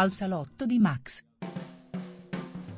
[0.00, 1.26] al salotto di Max.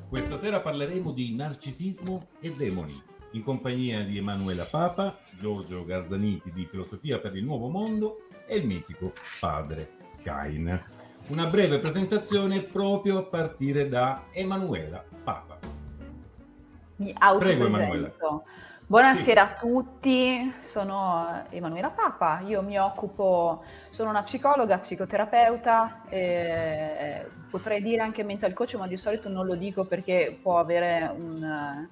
[0.09, 3.01] Questa sera parleremo di narcisismo e demoni,
[3.33, 8.67] in compagnia di Emanuela Papa, Giorgio Garzaniti di Filosofia per il Nuovo Mondo e il
[8.67, 9.91] mitico padre
[10.21, 10.85] Cain.
[11.29, 15.61] Una breve presentazione proprio a partire da Emanuela Papa.
[16.97, 18.13] Mi Prego Emanuela.
[18.85, 19.53] Buonasera sì.
[19.53, 28.03] a tutti, sono Emanuela Papa, io mi occupo, sono una psicologa, psicoterapeuta, eh, potrei dire
[28.03, 31.89] anche mental coach, ma di solito non lo dico perché può avere un,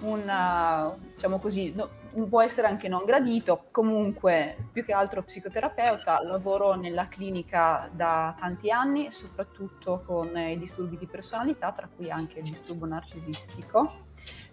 [0.00, 1.88] un diciamo così, no,
[2.28, 8.70] può essere anche non gradito, comunque più che altro psicoterapeuta, lavoro nella clinica da tanti
[8.70, 14.06] anni, soprattutto con i disturbi di personalità, tra cui anche il disturbo narcisistico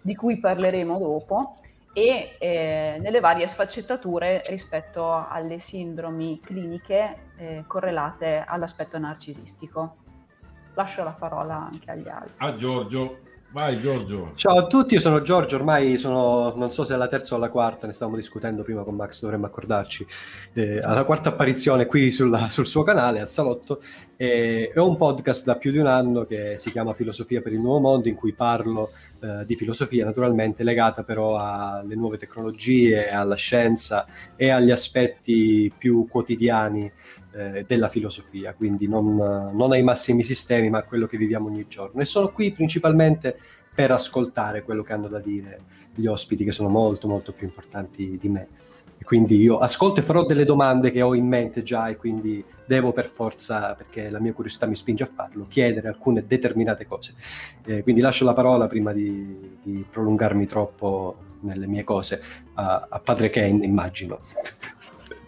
[0.06, 1.56] di cui parleremo dopo,
[1.92, 9.96] e eh, nelle varie sfaccettature rispetto alle sindromi cliniche eh, correlate all'aspetto narcisistico.
[10.74, 12.34] Lascio la parola anche agli altri.
[12.36, 13.18] A Giorgio.
[13.52, 14.32] Vai Giorgio.
[14.34, 17.38] Ciao a tutti, io sono Giorgio, ormai sono, non so se è la terza o
[17.38, 20.04] la quarta, ne stavamo discutendo prima con Max, dovremmo accordarci,
[20.52, 23.80] eh, alla quarta apparizione qui sulla, sul suo canale, al Salotto,
[24.16, 27.60] e ho un podcast da più di un anno che si chiama Filosofia per il
[27.60, 33.36] Nuovo Mondo, in cui parlo eh, di filosofia, naturalmente legata però alle nuove tecnologie, alla
[33.36, 36.92] scienza e agli aspetti più quotidiani
[37.36, 39.14] eh, della filosofia, quindi non,
[39.52, 42.00] non, ai massimi sistemi, ma a quello che viviamo ogni giorno.
[42.00, 43.38] E sono qui principalmente
[43.74, 45.60] per ascoltare quello che hanno da dire
[45.94, 48.48] gli ospiti, che sono molto, molto più importanti di me.
[48.98, 52.42] E quindi io ascolto e farò delle domande che ho in mente già e quindi
[52.66, 57.14] devo per forza, perché la mia curiosità mi spinge a farlo, chiedere alcune determinate cose.
[57.66, 62.22] Eh, quindi lascio la parola prima di, di, prolungarmi troppo nelle mie cose
[62.54, 64.20] a, a padre Ken, immagino.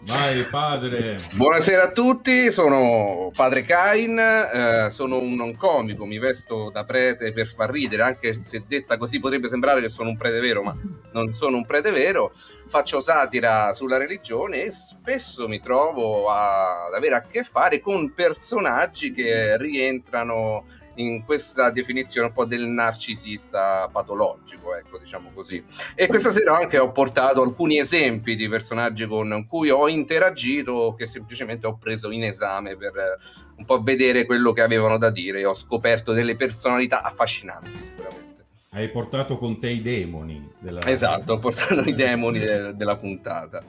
[0.01, 1.19] Vai padre.
[1.33, 7.33] Buonasera a tutti, sono padre Kain, eh, sono un non comico, mi vesto da prete
[7.33, 10.73] per far ridere, anche se detta così potrebbe sembrare che sono un prete vero, ma
[11.11, 12.31] non sono un prete vero.
[12.69, 18.13] Faccio satira sulla religione e spesso mi trovo a, ad avere a che fare con
[18.13, 20.63] personaggi che rientrano
[21.01, 25.63] in questa definizione un po' del narcisista patologico, ecco, diciamo così.
[25.95, 31.05] E questa sera anche ho portato alcuni esempi di personaggi con cui ho interagito che
[31.05, 32.93] semplicemente ho preso in esame per
[33.55, 38.45] un po' vedere quello che avevano da dire ho scoperto delle personalità affascinanti sicuramente.
[38.71, 40.47] Hai portato con te i demoni.
[40.59, 40.81] Della...
[40.85, 43.63] Esatto, ho portato i demoni de- della puntata.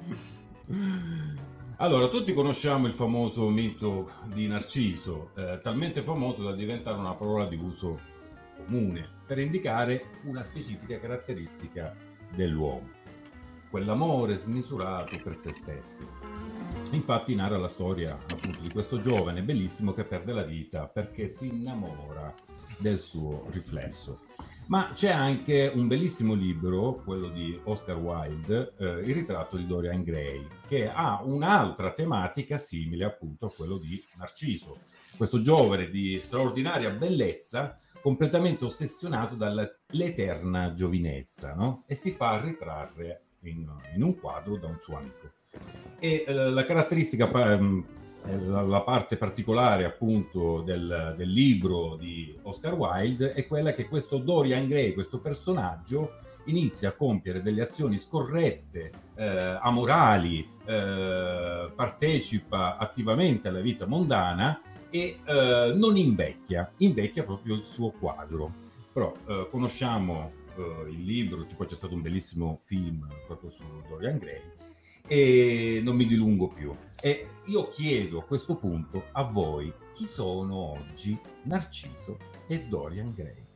[1.83, 7.47] Allora, tutti conosciamo il famoso mito di Narciso, eh, talmente famoso da diventare una parola
[7.47, 7.99] di uso
[8.55, 11.97] comune per indicare una specifica caratteristica
[12.35, 12.87] dell'uomo,
[13.71, 16.07] quell'amore smisurato per se stessi.
[16.91, 21.47] Infatti narra la storia appunto di questo giovane bellissimo che perde la vita perché si
[21.47, 22.35] innamora
[22.77, 24.21] del suo riflesso.
[24.70, 30.04] Ma c'è anche un bellissimo libro, quello di Oscar Wilde, eh, Il ritratto di Dorian
[30.04, 34.78] Gray, che ha un'altra tematica simile appunto a quello di Narciso.
[35.16, 41.82] Questo giovane di straordinaria bellezza, completamente ossessionato dall'eterna giovinezza, no?
[41.88, 45.32] E si fa ritrarre in, in, un quadro da un suo amico.
[45.98, 47.84] E eh, la caratteristica ehm,
[48.25, 54.19] la, la, parte particolare appunto del, del, libro di Oscar Wilde è quella che questo
[54.19, 56.12] Dorian Gray, questo personaggio,
[56.44, 64.60] inizia a compiere delle azioni scorrette, eh, amorali, eh, partecipa attivamente alla vita mondana
[64.91, 68.69] e eh, non invecchia, invecchia proprio il suo quadro.
[68.92, 74.19] Però eh, conosciamo eh, il libro, poi c'è stato un bellissimo film proprio su Dorian
[74.19, 74.41] Gray
[75.06, 76.72] e non mi dilungo più.
[77.02, 82.16] E io chiedo a questo punto a voi chi sono oggi Narciso
[82.47, 83.49] e Dorian Gray.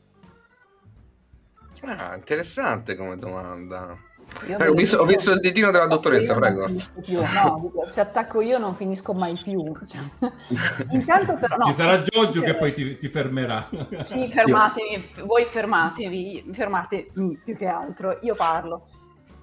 [1.83, 3.97] Ah, interessante come domanda.
[4.39, 6.67] Prego, ho, visto, ho, visto, il ditino della dottoressa, prego.
[6.67, 9.63] No, se attacco io non finisco mai più.
[9.87, 10.01] Cioè,
[10.91, 13.69] intanto però, no, Ci sarà Giorgio che poi ti, ti, fermerà.
[14.01, 18.87] Sì, fermatevi, voi fermatevi, fermatevi più che altro, io parlo.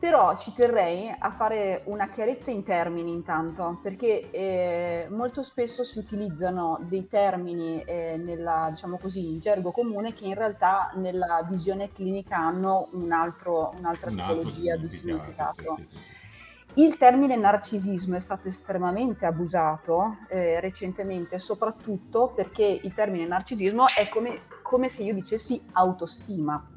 [0.02, 6.00] Però ci terrei a fare una chiarezza in termini intanto, perché eh, molto spesso si
[6.00, 11.92] utilizzano dei termini eh, nella, diciamo così, in gergo comune che in realtà nella visione
[11.92, 15.76] clinica hanno un altro, un'altra un tipologia di significato.
[15.78, 16.82] Sì, sì, sì.
[16.82, 24.10] Il termine narcisismo è stato estremamente abusato eh, recentemente, soprattutto perché il termine narcisismo è
[24.10, 26.68] come, come se io dicessi autostima.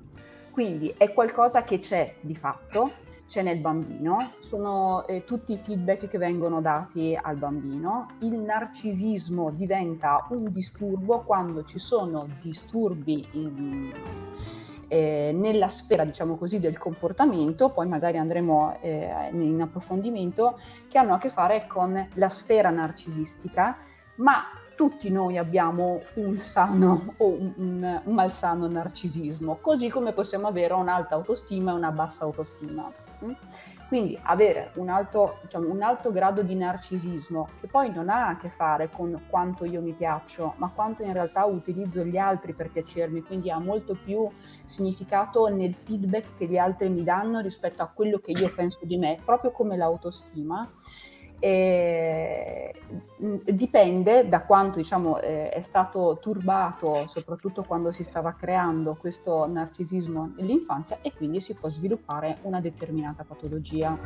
[0.50, 3.02] Quindi è qualcosa che c'è di fatto,
[3.34, 8.10] c'è nel bambino, sono eh, tutti i feedback che vengono dati al bambino.
[8.20, 13.92] Il narcisismo diventa un disturbo quando ci sono disturbi in,
[14.86, 20.56] eh, nella sfera, diciamo così, del comportamento, poi magari andremo eh, in approfondimento,
[20.88, 23.76] che hanno a che fare con la sfera narcisistica,
[24.18, 27.52] ma tutti noi abbiamo un sano o un,
[28.04, 32.90] un, malsano narcisismo, così come possiamo avere un'alta autostima e una bassa autostima.
[33.24, 33.32] Mm?
[33.86, 38.36] Quindi avere un alto, diciamo, un alto, grado di narcisismo, che poi non ha a
[38.36, 42.70] che fare con quanto io mi piaccio, ma quanto in realtà utilizzo gli altri per
[42.70, 44.28] piacermi, quindi ha molto più
[44.64, 48.96] significato nel feedback che gli altri mi danno rispetto a quello che io penso di
[48.96, 50.68] me, proprio come l'autostima
[51.38, 52.74] e
[53.16, 60.32] dipende da quanto diciamo, eh, è stato turbato, soprattutto quando si stava creando questo narcisismo
[60.36, 63.96] nell'infanzia e quindi si può sviluppare una determinata patologia.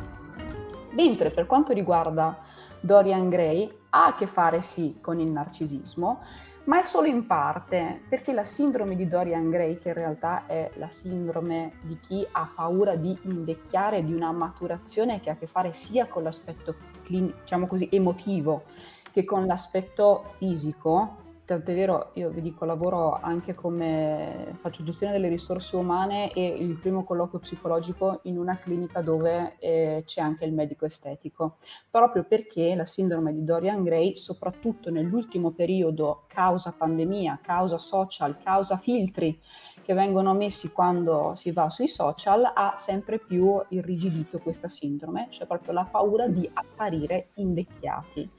[0.91, 2.37] Mentre per quanto riguarda
[2.79, 6.21] Dorian Gray ha a che fare sì con il narcisismo,
[6.65, 10.69] ma è solo in parte, perché la sindrome di Dorian Gray, che in realtà è
[10.75, 15.47] la sindrome di chi ha paura di invecchiare, di una maturazione che ha a che
[15.47, 16.75] fare sia con l'aspetto
[17.09, 18.63] diciamo così, emotivo
[19.11, 21.27] che con l'aspetto fisico.
[21.49, 26.75] Tant'è vero, io vi dico, lavoro anche come faccio gestione delle risorse umane e il
[26.75, 31.57] primo colloquio psicologico in una clinica dove eh, c'è anche il medico estetico,
[31.89, 38.77] proprio perché la sindrome di Dorian Gray, soprattutto nell'ultimo periodo, causa pandemia, causa social, causa
[38.77, 39.41] filtri,
[39.89, 45.47] che vengono messi quando si va sui social ha sempre più irrigidito questa sindrome, cioè
[45.47, 48.29] proprio la paura di apparire invecchiati,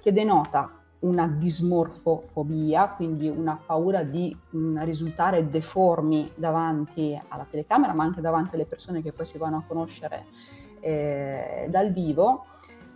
[0.00, 0.70] che denota
[1.00, 8.20] una dismorfofobia, quindi una paura di mh, mm, risultare deformi davanti alla telecamera, ma anche
[8.20, 10.26] davanti alle persone che poi si vanno a conoscere
[10.78, 12.44] eh, dal vivo.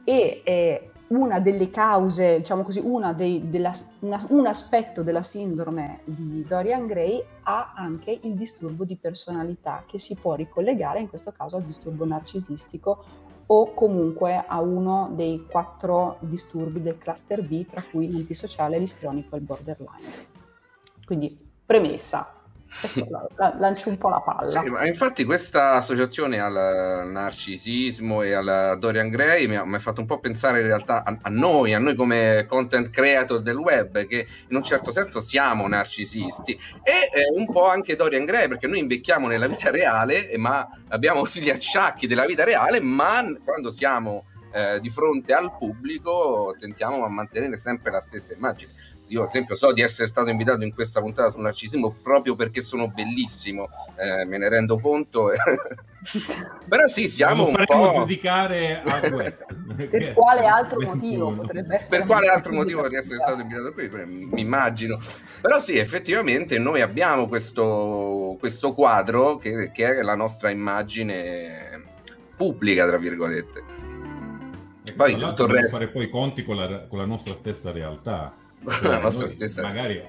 [0.04, 2.82] E eh, una delle cause, diciamo così,
[3.14, 8.96] dei, della, una, un aspetto della sindrome di Dorian Gray ha anche il disturbo di
[8.96, 13.04] personalità che si può ricollegare in questo caso al disturbo narcisistico
[13.46, 19.38] o comunque a uno dei quattro disturbi del cluster B, tra cui l'antisociale, l'istrionico e
[19.38, 20.34] il borderline.
[21.04, 22.35] Quindi premessa,
[23.58, 24.48] lancio un po' la palla.
[24.48, 29.78] Sì, ma infatti questa associazione al narcisismo e al Dorian Gray mi ha, mi ha
[29.78, 33.56] fatto un po' pensare in realtà a, a, noi, a noi come content creator del
[33.56, 36.52] web, che in un certo senso siamo narcisisti
[36.82, 41.22] e eh, un po' anche Dorian Gray, perché noi invecchiamo nella vita reale, ma abbiamo
[41.22, 47.04] tutti gli acciacchi della vita reale, ma quando siamo eh, di fronte al pubblico tentiamo
[47.04, 48.72] a mantenere sempre la stessa immagine
[49.08, 52.62] io ad esempio so di essere stato invitato in questa puntata sul narcisismo proprio perché
[52.62, 55.30] sono bellissimo, eh, me ne rendo conto.
[56.68, 57.92] Però sì, siamo un po'...
[57.94, 59.46] giudicare a questo.
[59.74, 61.98] per quale altro motivo potrebbe essere?
[61.98, 65.00] Per quale altro motivo di essere stato invitato qui, mi immagino.
[65.40, 71.82] Però sì, effettivamente noi abbiamo questo, questo quadro che, che è la nostra immagine
[72.36, 73.74] pubblica, tra virgolette.
[74.84, 75.76] E poi tutto il resto...
[75.76, 78.32] fare poi i conti con la, con la nostra stessa realtà
[78.64, 79.62] cioè, la stessa...
[79.62, 80.02] Magari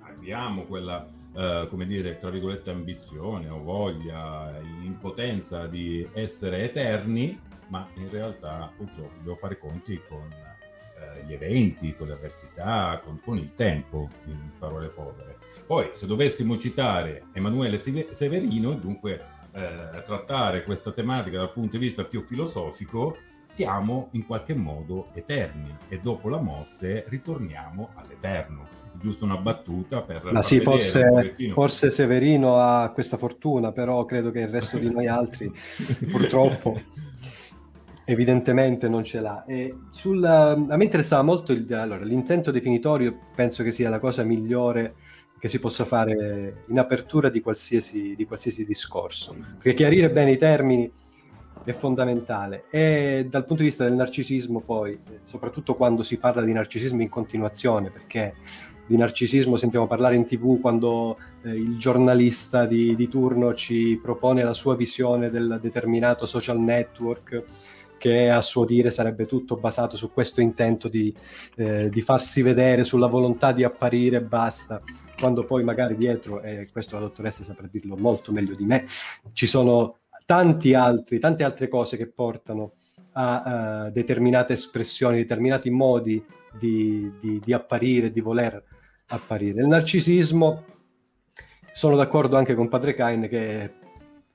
[0.00, 7.38] abbiamo quella, uh, come dire, tra virgolette, ambizione o voglia, impotenza di essere eterni,
[7.68, 13.20] ma in realtà purtroppo dobbiamo fare conti con uh, gli eventi, con le avversità, con,
[13.22, 15.36] con, il tempo, in parole povere.
[15.66, 19.22] Poi, se dovessimo citare Emanuele Severino, dunque
[19.52, 25.74] uh, trattare questa tematica dal punto di vista più filosofico, siamo in qualche modo eterni
[25.88, 28.82] e dopo la morte ritorniamo all'eterno.
[29.00, 30.32] Giusto una battuta per...
[30.32, 35.08] Ma sì, forse, forse, Severino ha questa fortuna, però credo che il resto di noi
[35.08, 35.52] altri
[36.10, 36.80] purtroppo
[38.04, 39.44] evidentemente non ce l'ha.
[39.46, 44.22] E sul, a me interessava molto il, allora, l'intento definitorio, penso che sia la cosa
[44.22, 44.94] migliore
[45.38, 49.36] che si possa fare in apertura di qualsiasi, di qualsiasi discorso.
[49.54, 50.90] Perché chiarire bene i termini
[51.64, 52.64] è fondamentale.
[52.70, 57.08] E dal punto di vista del narcisismo, poi, soprattutto quando si parla di narcisismo in
[57.08, 58.34] continuazione, perché
[58.86, 64.44] di narcisismo sentiamo parlare in tv quando eh, il giornalista di, di, turno ci propone
[64.44, 67.44] la sua visione del determinato social network
[67.96, 71.14] che a suo dire sarebbe tutto basato su questo intento di,
[71.56, 74.82] eh, di farsi vedere, sulla volontà di apparire e basta
[75.18, 78.84] quando poi magari dietro, e questo la dottoressa saprà dirlo molto meglio di me,
[79.32, 82.74] ci sono tanti altri, tante altre cose che portano
[83.12, 86.24] a uh, determinate espressioni, determinati modi
[86.58, 88.62] di, di, di apparire, di voler
[89.08, 89.60] apparire.
[89.60, 90.64] Il narcisismo,
[91.72, 93.72] sono d'accordo anche con Padre Cain che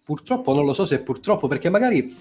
[0.03, 2.15] purtroppo non lo so se purtroppo, perché magari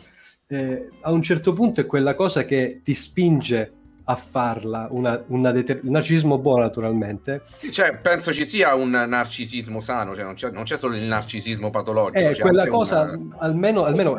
[0.46, 3.72] eh, a un certo punto è quella cosa che ti spinge
[4.10, 7.42] a farla, una, una deter- un narcisismo buono naturalmente.
[7.70, 11.68] Cioè, penso ci sia un narcisismo sano, cioè non, c'è, non c'è solo il narcisismo
[11.68, 12.26] patologico.
[12.26, 13.36] È quella cosa, una...
[13.40, 14.16] almeno, almeno...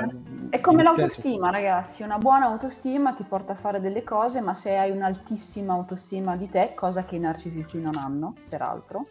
[0.51, 4.77] È come l'autostima, ragazzi, una buona autostima ti porta a fare delle cose, ma se
[4.77, 9.07] hai un'altissima autostima di te, cosa che i narcisisti non hanno, peraltro,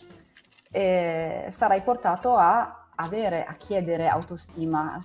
[0.70, 4.96] eh, sarai portato a avere, a chiedere autostima.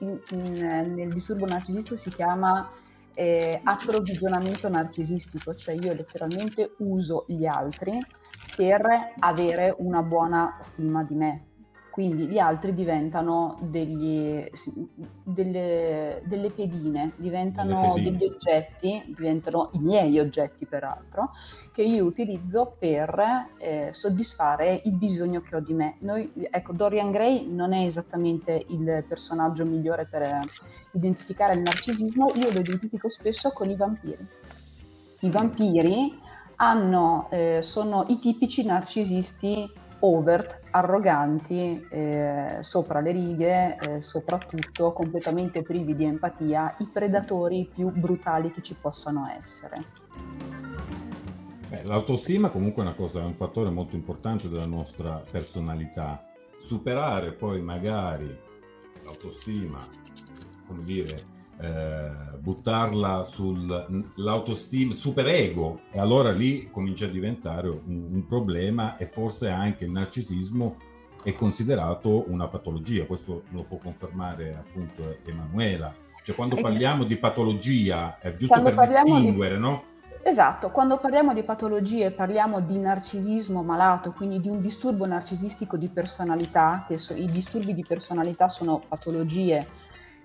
[0.00, 2.68] In, in, nel disturbo narcisistico si chiama
[3.14, 7.98] eh, approvvigionamento narcisistico, cioè io letteralmente uso gli altri
[8.56, 11.44] per avere una buona stima di me.
[11.94, 14.44] Quindi gli altri diventano degli,
[15.22, 18.16] delle, delle, pedine, diventano pedine.
[18.16, 21.30] degli oggetti, diventano i miei oggetti peraltro,
[21.72, 25.94] che io utilizzo per eh, soddisfare il bisogno che ho di me.
[26.00, 30.40] Noi, ecco, Dorian Gray non è esattamente il personaggio migliore per
[30.94, 34.26] identificare il narcisismo, io lo identifico spesso con i vampiri.
[35.20, 36.18] I vampiri
[36.56, 45.62] hanno, eh, sono i tipici narcisisti overt, arroganti, eh, sopra le righe, eh, soprattutto completamente
[45.62, 49.76] privi di empatia, i predatori più brutali che ci possano essere.
[51.68, 56.24] Beh, l'autostima comunque è cosa, è un fattore molto importante della nostra personalità.
[56.58, 58.38] Superare poi magari
[59.02, 59.78] l'autostima
[60.66, 61.16] come dire,
[61.60, 69.48] eh, buttarla sull'autostima, superego, e allora lì comincia a diventare un, un, problema e forse
[69.48, 70.76] anche il narcisismo
[71.22, 75.94] è considerato una patologia, questo lo può confermare appunto Emanuela.
[76.22, 79.60] Cioè quando parliamo di patologia, è giusto quando per distinguere, di...
[79.60, 79.82] no?
[80.26, 85.88] Esatto, quando parliamo di patologie parliamo di narcisismo malato, quindi di un disturbo narcisistico di
[85.88, 89.83] personalità, che so, i disturbi di personalità sono patologie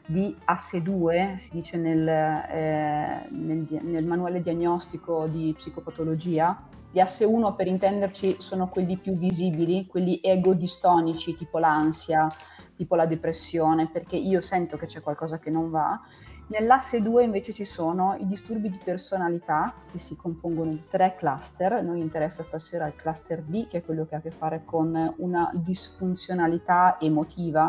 [0.09, 6.63] di asse 2, si dice nel, eh, nel, nel, manuale diagnostico di psicopatologia.
[6.91, 12.27] Gli asse 1 per intenderci sono quelli più visibili, quelli egodistonici, tipo l'ansia,
[12.75, 16.01] tipo la depressione, perché io sento che c'è qualcosa che non va.
[16.47, 21.83] Nell'asse 2 invece ci sono i disturbi di personalità che si compongono di tre cluster.
[21.83, 25.13] Noi interessa stasera il cluster B, che è quello che ha a che fare con
[25.17, 27.67] una disfunzionalità emotiva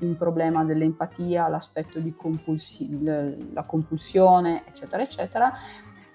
[0.00, 3.02] un problema dell'empatia, l'aspetto di compulsi-
[3.52, 5.52] la compulsione, eccetera, eccetera,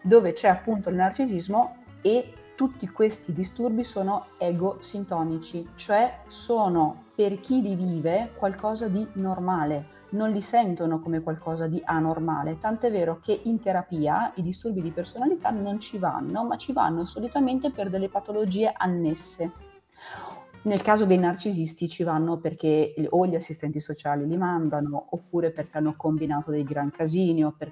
[0.01, 7.61] dove c'è appunto il narcisismo e tutti questi disturbi sono ego-sintonici, cioè sono per chi
[7.61, 13.41] li vive qualcosa di normale, non li sentono come qualcosa di anormale, tant'è vero che
[13.43, 18.09] in terapia i disturbi di personalità non ci vanno, ma ci vanno solitamente per delle
[18.09, 19.71] patologie annesse
[20.63, 25.77] nel caso dei narcisisti ci vanno perché o gli assistenti sociali li mandano, oppure perché
[25.77, 27.71] hanno combinato dei gran casini, o, per,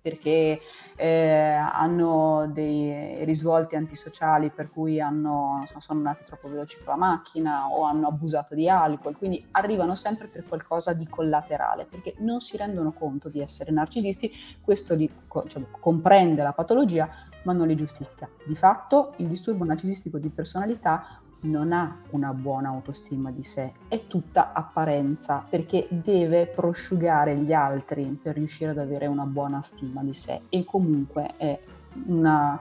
[0.00, 0.60] perché
[0.96, 7.68] eh, hanno dei risvolti antisociali per cui hanno, sono andati troppo veloci con la macchina
[7.68, 12.56] o hanno abusato di alcol, quindi arrivano sempre per qualcosa di collaterale, perché non si
[12.56, 14.30] rendono conto di essere narcisisti,
[14.62, 15.10] questo li,
[15.48, 17.08] cioè, comprende la patologia
[17.44, 18.28] ma non li giustifica.
[18.44, 24.06] Di fatto il disturbo narcisistico di personalità non ha una buona autostima di sé, è
[24.06, 30.14] tutta apparenza perché deve prosciugare gli altri per riuscire ad avere una buona stima di
[30.14, 31.58] sé e comunque è
[32.06, 32.60] una,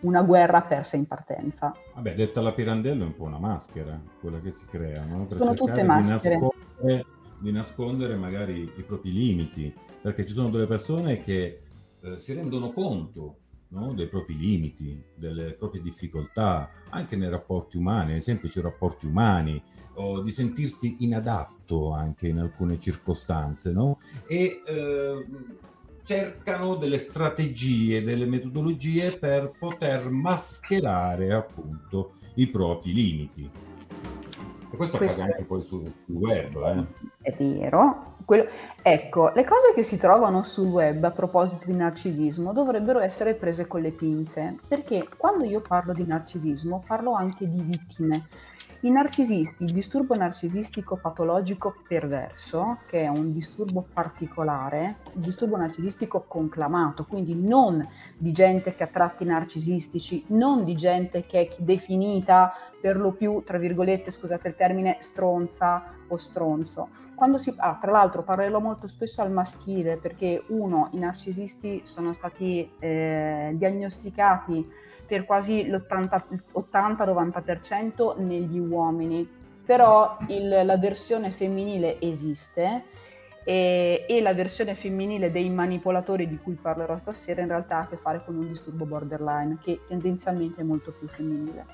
[0.00, 1.74] una guerra persa in partenza.
[1.94, 5.26] Vabbè, detta la Pirandello è un po' una maschera, quella che si crea, no?
[5.26, 6.36] per sono tutte maschere.
[6.36, 7.06] Di nascondere,
[7.38, 11.60] di nascondere magari i propri limiti, perché ci sono delle persone che
[12.00, 13.38] eh, si rendono conto
[13.74, 13.92] no?
[13.92, 19.62] dei propri limiti, delle proprie difficoltà, anche nei rapporti umani, nei semplici rapporti umani,
[19.94, 23.98] o di sentirsi inadatto anche in alcune circostanze, no?
[24.26, 25.26] e eh,
[26.04, 33.50] cercano delle strategie, delle metodologie per poter mascherare appunto i propri limiti.
[34.74, 36.56] E questo, questo accade anche poi sul, sul web.
[36.56, 37.30] Eh?
[37.30, 38.16] È vero.
[38.24, 38.46] Quello...
[38.82, 43.68] Ecco, le cose che si trovano sul web a proposito di narcisismo dovrebbero essere prese
[43.68, 48.26] con le pinze, perché quando io parlo di narcisismo parlo anche di vittime
[48.84, 56.24] i narcisisti, il disturbo narcisistico patologico perverso, che è un disturbo particolare, il disturbo narcisistico
[56.28, 57.86] conclamato, quindi non
[58.18, 63.42] di gente che ha tratti narcisistici, non di gente che è definita per lo più,
[63.42, 64.63] tra virgolette, scusate il termine,
[65.00, 66.88] stronza o stronzo.
[67.14, 72.12] Quando si, ah, tra l'altro parlerò molto spesso al maschile perché uno, i narcisisti sono
[72.12, 74.70] stati eh, diagnosticati
[75.06, 79.42] per quasi l'80-90% negli uomini.
[79.64, 82.82] però il, la versione femminile esiste
[83.44, 87.86] e, e, la versione femminile dei manipolatori di cui parlerò stasera in realtà ha a
[87.86, 91.66] che fare con un disturbo borderline che tendenzialmente è molto più femminile.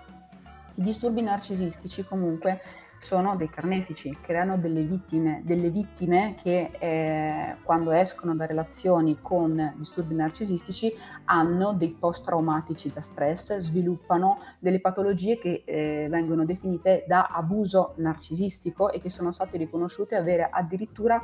[0.75, 2.61] I disturbi narcisistici comunque
[3.01, 9.73] sono dei carnefici, creano delle vittime, delle vittime che eh, quando escono da relazioni con
[9.77, 17.29] disturbi narcisistici hanno dei post-traumatici da stress, sviluppano delle patologie che eh, vengono definite da
[17.33, 21.23] abuso narcisistico e che sono state riconosciute avere addirittura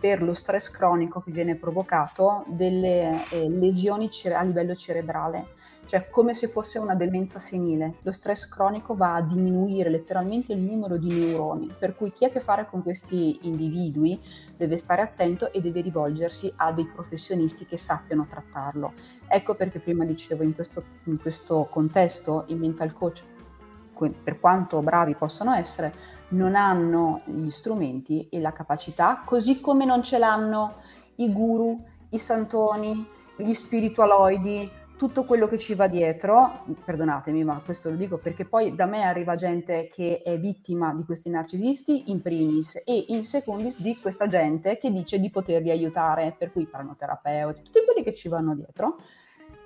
[0.00, 5.56] per lo stress cronico che viene provocato delle eh, lesioni a livello cerebrale
[5.88, 7.94] cioè come se fosse una demenza senile.
[8.02, 12.28] Lo stress cronico va a diminuire letteralmente il numero di neuroni, per cui chi ha
[12.28, 14.20] a che fare con questi individui
[14.54, 18.92] deve stare attento e deve rivolgersi a dei professionisti che sappiano trattarlo.
[19.26, 23.22] Ecco perché prima dicevo in questo, in questo contesto i mental coach,
[24.22, 30.02] per quanto bravi possono essere, non hanno gli strumenti e la capacità, così come non
[30.02, 30.82] ce l'hanno
[31.16, 33.06] i guru, i santoni,
[33.38, 38.74] gli spiritualoidi, tutto quello che ci va dietro, perdonatemi, ma questo lo dico perché poi
[38.74, 43.80] da me arriva gente che è vittima di questi narcisisti in primis e in secondis
[43.80, 48.28] di questa gente che dice di poterli aiutare, per cui pranoterapeuti, tutti quelli che ci
[48.28, 48.96] vanno dietro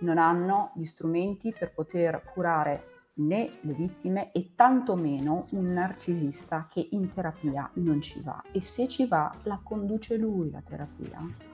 [0.01, 2.85] non hanno gli strumenti per poter curare
[3.15, 8.87] né le vittime e tantomeno un narcisista che in terapia non ci va e se
[8.87, 11.52] ci va la conduce lui la terapia.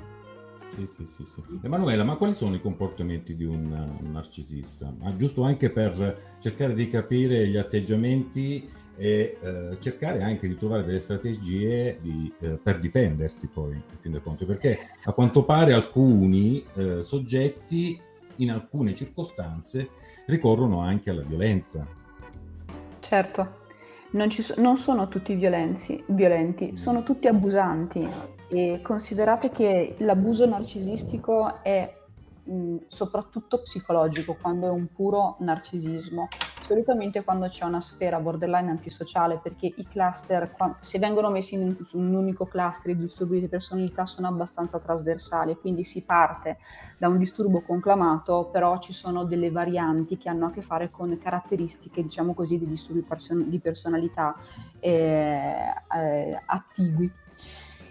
[0.71, 1.43] Sì, sì, sì, sì.
[1.63, 4.93] Emanuela, ma quali sono i comportamenti di un, un narcisista?
[4.97, 10.85] Ma giusto anche per cercare di capire gli atteggiamenti e eh, cercare anche di trovare
[10.85, 15.73] delle strategie di, eh, per difendersi poi, in fin dei conti, perché a quanto pare
[15.73, 18.01] alcuni eh, soggetti
[18.37, 19.91] in alcune circostanze
[20.27, 21.87] ricorrono anche alla violenza.
[23.01, 23.57] Certo,
[24.11, 31.63] non, so, non sono tutti violenzi, violenti, sono tutti abusanti e considerate che l'abuso narcisistico
[31.63, 31.95] è
[32.45, 36.29] mh, soprattutto psicologico, quando è un puro narcisismo.
[36.63, 42.15] Solitamente quando c'è una sfera borderline antisociale, perché i cluster, se vengono messi in un
[42.15, 46.59] unico cluster, i disturbi di personalità sono abbastanza trasversali, quindi si parte
[46.99, 51.17] da un disturbo conclamato, però ci sono delle varianti che hanno a che fare con
[51.19, 54.35] caratteristiche, diciamo così, di disturbi person- di personalità
[54.81, 57.11] eh, eh, attigui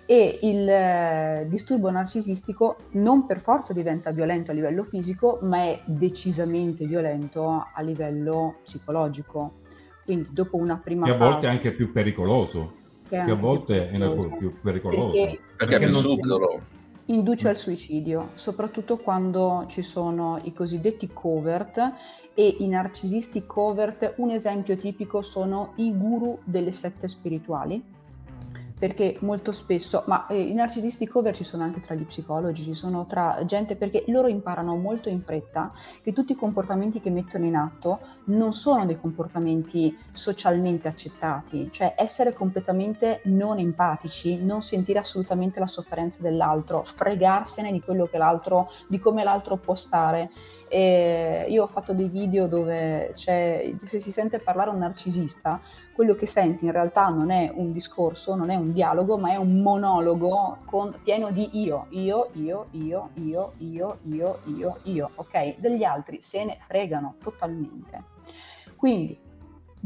[0.09, 5.81] e il eh, disturbo narcisistico non per forza diventa violento a livello fisico, ma è
[5.83, 9.59] decisamente violento a livello psicologico.
[10.05, 12.85] Quindi dopo una prima Che a volte è anche più pericoloso.
[13.09, 15.13] Che, che a volte è più pericoloso.
[15.13, 16.61] Perché, perché è più subdolo.
[17.07, 21.93] Induce al suicidio, soprattutto quando ci sono i cosiddetti covert
[22.33, 24.13] e i narcisisti covert.
[24.17, 27.95] Un esempio tipico sono i guru delle sette spirituali
[28.77, 32.75] perché molto spesso, ma eh, i narcisisti cover ci sono anche tra gli psicologi, ci
[32.75, 35.71] sono tra gente perché loro imparano molto in fretta
[36.03, 41.95] che tutti i comportamenti che mettono in atto non sono dei comportamenti socialmente accettati, cioè
[41.97, 48.69] essere completamente non empatici, non sentire assolutamente la sofferenza dell'altro, fregarsene di quello che l'altro,
[48.87, 50.29] di come l'altro può stare.
[50.69, 55.61] E io ho fatto dei video dove c'è, se si sente parlare un narcisista,
[55.93, 59.35] quello che senti in realtà non è un discorso, non è un dialogo, ma è
[59.35, 65.55] un monologo con, pieno di io, io, io, io, io, io, io, io, io, ok?
[65.57, 68.03] Degli altri se ne fregano totalmente.
[68.75, 69.19] Quindi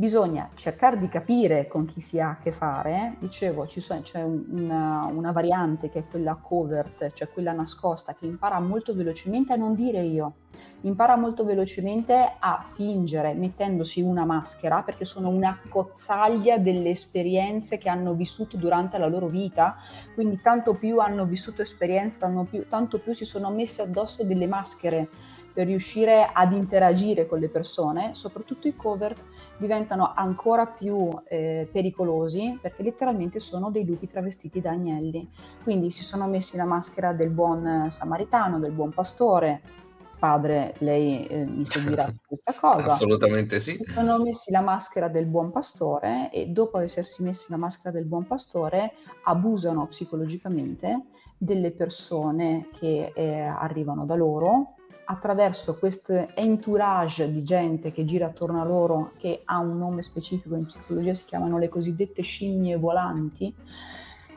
[0.02, 3.18] bisogna cercare di capire con chi si ha a che fare.
[3.20, 8.60] Dicevo, sono, c'è una, una, variante che è quella covert, cioè quella nascosta, che impara
[8.60, 10.34] molto velocemente a non dire io,
[10.82, 17.88] impara molto velocemente a fingere mettendosi una maschera perché sono una cozzaglia delle esperienze che
[17.88, 19.78] hanno vissuto durante la loro vita,
[20.16, 24.48] quindi tanto più hanno vissuto esperienze, tanto più, tanto più si sono messi addosso delle
[24.48, 25.10] maschere
[25.54, 29.16] per riuscire ad interagire con le persone, soprattutto i cover
[29.62, 35.30] diventano ancora più eh, pericolosi perché letteralmente sono dei lupi travestiti da agnelli.
[35.64, 39.62] Quindi si sono messi la maschera del buon samaritano, del buon pastore.
[40.18, 42.94] Padre, lei eh, mi seguirà su questa cosa.
[42.94, 43.78] Assolutamente sì.
[43.80, 48.06] Si sono messi la maschera del buon pastore e dopo essersi messi la maschera del
[48.06, 51.06] buon pastore abusano psicologicamente
[51.38, 54.76] delle persone che eh, arrivano da loro
[55.12, 60.56] attraverso questo entourage di gente che gira attorno a loro, che ha un nome specifico
[60.56, 63.54] in psicologia, si chiamano le cosiddette scimmie volanti,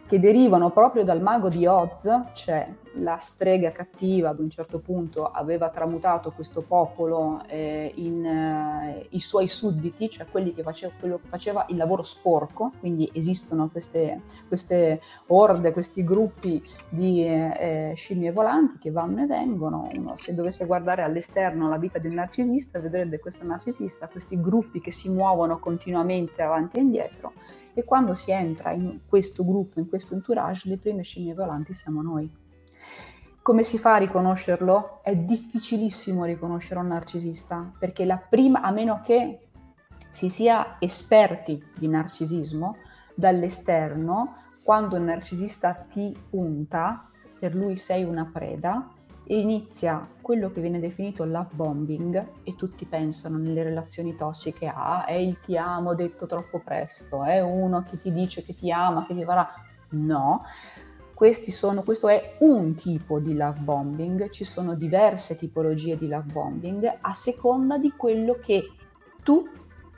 [0.06, 5.30] che derivano proprio dal mago di Oz, cioè la strega cattiva ad un certo punto
[5.30, 11.18] aveva tramutato questo popolo eh, in eh, i suoi sudditi, cioè quelli che faceva, quello
[11.20, 18.30] che faceva il lavoro sporco, quindi esistono queste, queste orde, questi gruppi di eh, scimmie
[18.30, 19.88] volanti che vanno e vengono.
[19.96, 24.80] Uno, se dovesse guardare all'esterno la vita di un narcisista, vedrebbe questo narcisista, questi gruppi
[24.80, 27.32] che si muovono continuamente avanti e indietro
[27.74, 32.00] e quando si entra in questo gruppo, in questo entourage, le prime scimmie volanti siamo
[32.00, 32.30] noi.
[33.42, 35.00] Come si fa a riconoscerlo?
[35.02, 39.48] È difficilissimo riconoscere un narcisista, perché la prima, a meno che
[40.10, 42.76] si sia esperti di narcisismo,
[43.14, 47.06] dall'esterno, quando un narcisista ti punta,
[47.38, 48.93] per lui sei una preda,
[49.26, 55.14] inizia quello che viene definito love bombing e tutti pensano nelle relazioni tossiche, ah, è
[55.14, 59.14] il ti amo detto troppo presto, è uno che ti dice che ti ama, che
[59.14, 59.48] ti farà...
[59.90, 60.42] No,
[61.52, 66.98] sono, questo è un tipo di love bombing, ci sono diverse tipologie di love bombing
[67.00, 68.72] a seconda di quello che
[69.22, 69.48] tu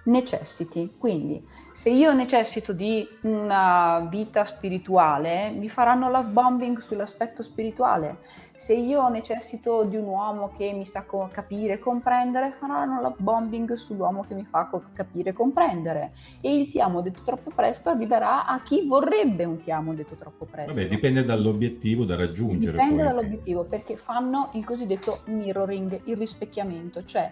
[0.05, 0.95] necessiti.
[0.99, 8.19] Quindi se io necessito di una vita spirituale, mi faranno love bombing sull'aspetto spirituale
[8.57, 13.15] se io necessito di un uomo che mi sa co- capire e comprendere, faranno la
[13.17, 16.13] bombing sull'uomo che mi fa co- capire e comprendere.
[16.41, 20.15] E il ti amo detto troppo presto arriverà a chi vorrebbe un ti amo detto
[20.15, 20.73] troppo presto.
[20.73, 22.73] Vabbè, dipende dall'obiettivo da raggiungere.
[22.73, 27.31] Dipende dall'obiettivo, perché fanno il cosiddetto mirroring, il rispecchiamento, cioè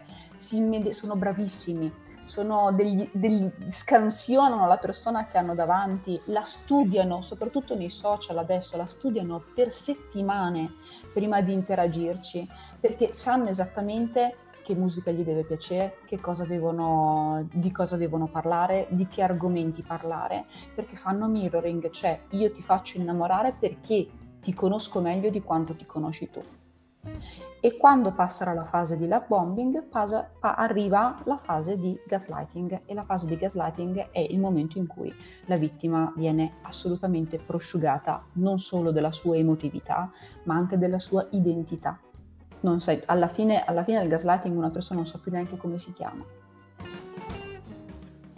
[0.51, 1.91] immedi- sono bravissimi,
[2.25, 8.77] sono degli, degli, scansionano la persona che hanno davanti, la studiano, soprattutto nei social adesso,
[8.77, 10.75] la studiano per settimane
[11.15, 12.47] prima di interagirci,
[12.79, 19.07] perché sanno esattamente che musica gli deve piacere, cosa devono, di cosa devono parlare, di
[19.07, 24.09] che argomenti parlare, perché fanno mirroring, cioè io ti faccio innamorare perché
[24.41, 26.43] ti conosco meglio di quanto ti conosci tu
[27.65, 32.83] e quando passerà la fase di love bombing pasa, pa, arriva la fase di gaslighting
[32.85, 35.11] e la fase di gaslighting è il momento in cui
[35.47, 40.11] la vittima viene assolutamente prosciugata non solo della sua emotività
[40.43, 41.99] ma anche della sua identità.
[42.77, 45.95] Sai, alla, fine, alla fine del gaslighting una persona non sa più neanche come si
[45.95, 46.23] chiama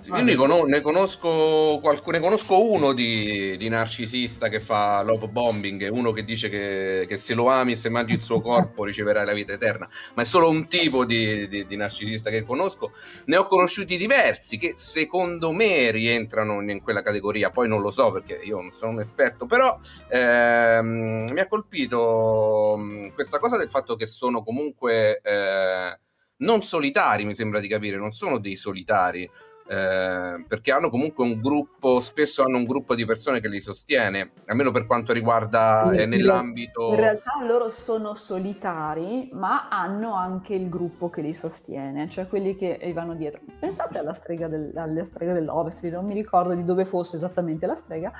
[0.06, 5.28] io ne, con- ne, conosco qualc- ne conosco uno di, di, narcisista che fa love
[5.28, 8.84] bombing, uno che dice che, che, se lo ami e se mangi il suo corpo
[8.84, 12.92] riceverai la vita eterna, ma è solo un tipo di, di, di, narcisista che conosco.
[13.26, 18.12] Ne ho conosciuti diversi che secondo me rientrano in quella categoria, poi non lo so
[18.12, 23.70] perché io non sono un esperto, però ehm, mi ha colpito mm, questa cosa del
[23.70, 25.20] fatto che sono comunque...
[25.22, 25.98] Eh,
[26.38, 29.28] non solitari, mi sembra di capire, non sono dei solitari,
[29.68, 34.30] eh, perché hanno comunque un gruppo, spesso hanno un gruppo di persone che li sostiene,
[34.46, 36.90] almeno per quanto riguarda eh, nell'ambito...
[36.90, 42.54] In realtà loro sono solitari, ma hanno anche il gruppo che li sostiene, cioè quelli
[42.54, 43.40] che vanno dietro.
[43.58, 47.76] Pensate alla strega, del, alla strega dell'Ovest, non mi ricordo di dove fosse esattamente la
[47.76, 48.12] strega,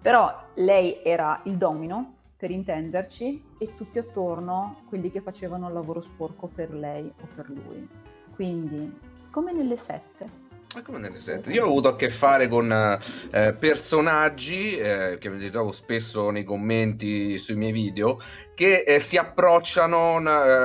[0.00, 6.00] però lei era il domino, per intenderci, e tutti attorno quelli che facevano il lavoro
[6.00, 7.88] sporco per lei o per lui.
[8.34, 8.98] Quindi,
[9.30, 10.41] come nelle sette,
[10.80, 11.50] come nelle sette.
[11.52, 16.44] Io ho avuto a che fare con eh, personaggi eh, che mi ritrovo spesso nei
[16.44, 18.18] commenti sui miei video
[18.54, 20.18] che eh, si approcciano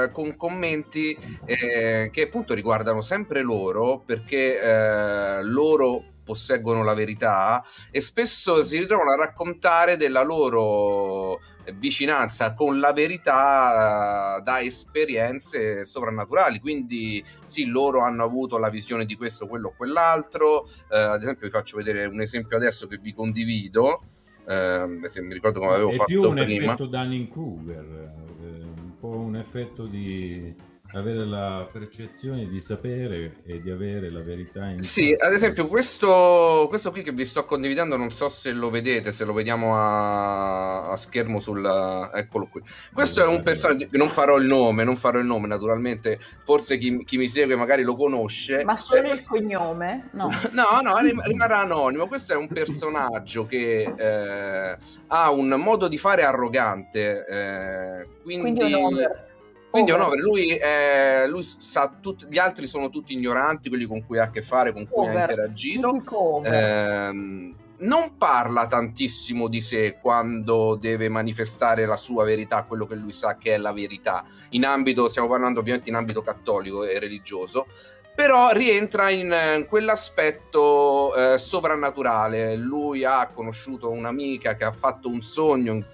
[0.03, 7.63] eh, con commenti eh, che appunto riguardano sempre loro perché eh, loro posseggono la verità
[7.89, 11.39] e spesso si ritrovano a raccontare della loro
[11.75, 16.59] vicinanza con la verità da esperienze sovrannaturali.
[16.59, 20.67] Quindi sì, loro hanno avuto la visione di questo, quello o quell'altro.
[20.89, 24.01] Eh, ad esempio vi faccio vedere un esempio adesso che vi condivido.
[24.45, 26.73] Eh, se mi ricordo come avevo È fatto più un prima.
[26.73, 30.55] effetto Dunning-Kruger, eh, un po' un effetto di
[30.93, 36.65] avere la percezione di sapere e di avere la verità in Sì, ad esempio questo,
[36.69, 40.89] questo qui che vi sto condividendo, non so se lo vedete, se lo vediamo a,
[40.89, 41.63] a schermo sul...
[42.13, 42.61] eccolo qui.
[42.93, 47.03] Questo è un personaggio, non farò il nome, non farò il nome naturalmente, forse chi,
[47.03, 48.63] chi mi segue magari lo conosce.
[48.63, 50.09] Ma solo eh, il cognome?
[50.13, 52.07] No, no, no rim- rimarrà anonimo.
[52.07, 58.59] Questo è un personaggio che eh, ha un modo di fare arrogante, eh, quindi...
[58.59, 59.25] quindi
[59.83, 64.03] quindi oh, no, lui, è, lui sa, tut, gli altri sono tutti ignoranti, quelli con
[64.05, 65.17] cui ha a che fare, con cui over.
[65.17, 66.43] ha interagito.
[66.43, 73.13] Eh, non parla tantissimo di sé quando deve manifestare la sua verità, quello che lui
[73.13, 74.25] sa che è la verità.
[74.51, 77.67] In ambito, stiamo parlando ovviamente in ambito cattolico e religioso,
[78.15, 82.55] però rientra in, in quell'aspetto eh, sovrannaturale.
[82.55, 85.85] Lui ha conosciuto un'amica che ha fatto un sogno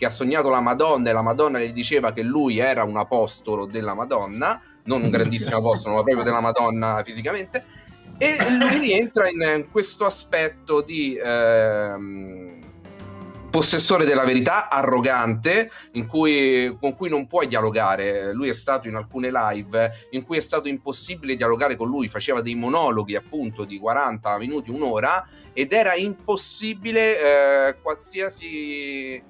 [0.00, 3.66] che ha sognato la Madonna e la Madonna gli diceva che lui era un apostolo
[3.66, 7.62] della Madonna, non un grandissimo apostolo, ma proprio della Madonna fisicamente.
[8.16, 12.60] E lui rientra in, questo aspetto di ehm,
[13.50, 15.70] possessore della verità, arrogante,
[16.06, 18.32] cui, con cui non puoi dialogare.
[18.32, 22.40] Lui è stato in alcune live in cui è stato impossibile dialogare con lui, faceva
[22.40, 29.22] dei monologhi appunto di 40 minuti, un'ora, ed era impossibile eh, qualsiasi,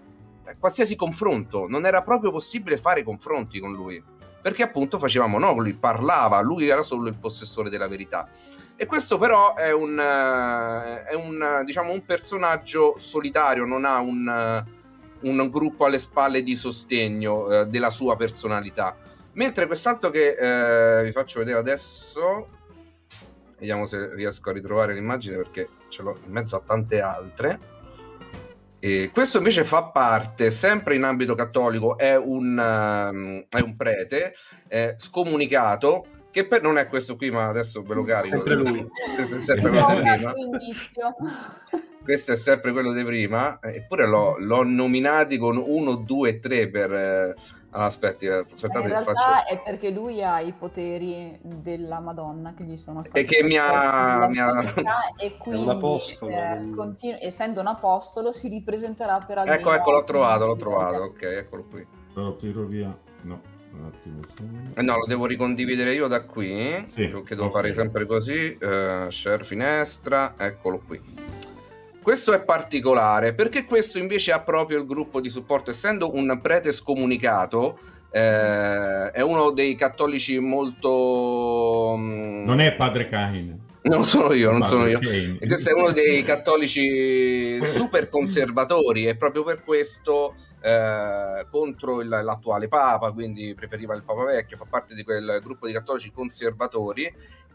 [0.58, 4.02] qualsiasi confronto, non era proprio possibile fare confronti con lui,
[4.40, 8.28] perché appunto faceva monologhi, parlava, lui era solo il possessore della verità.
[8.76, 14.64] E questo però è un, uh, è un, diciamo, un personaggio solitario, non ha un,
[15.20, 18.96] uh, un, gruppo alle spalle di sostegno uh, della sua personalità.
[19.32, 20.34] Mentre quest'altro che
[21.04, 22.48] vi faccio vedere adesso,
[23.58, 27.69] vediamo se riesco a ritrovare l'immagine perché ce l'ho in mezzo a tante altre.
[28.80, 34.34] E questo invece fa parte, sempre in ambito cattolico, è un, è un prete
[34.96, 38.36] scomunicato che per, non è questo qui, ma adesso ve lo carico.
[38.36, 38.86] Sempre lui.
[39.16, 40.32] Questo è sempre quello di prima.
[42.04, 43.58] questo è sempre quello di prima.
[43.60, 46.92] Eppure l'ho, l'ho nominati con 1, 2, 3 per...
[46.92, 47.34] Eh,
[47.70, 49.48] aspetti, eh, aspettate in realtà faccio...
[49.48, 53.56] è perché lui ha i poteri della Madonna che gli sono stati e che mi
[53.56, 54.74] ha, mi ha...
[55.16, 59.90] e quindi un apostolo, eh, continu- essendo un apostolo si ripresenterà per almeno ecco ecco
[59.92, 63.58] l'ho trovato l'ho trovato ok eccolo qui lo tiro via no
[64.74, 66.82] eh no, lo devo ricondividere io da qui.
[66.84, 67.50] Sì, che devo okay.
[67.50, 68.58] fare sempre così.
[68.60, 71.00] Uh, share finestra, eccolo qui.
[72.02, 76.72] Questo è particolare perché questo invece ha proprio il gruppo di supporto, essendo un prete
[76.72, 77.78] scomunicato.
[78.10, 81.94] Eh, è uno dei cattolici molto.
[81.96, 83.68] Mm, non è padre Cain.
[83.82, 84.98] Non sono io, non sono io.
[85.00, 92.08] E questo è uno dei cattolici super conservatori e proprio per questo eh, contro il,
[92.08, 97.10] l'attuale Papa, quindi preferiva il Papa vecchio, fa parte di quel gruppo di cattolici conservatori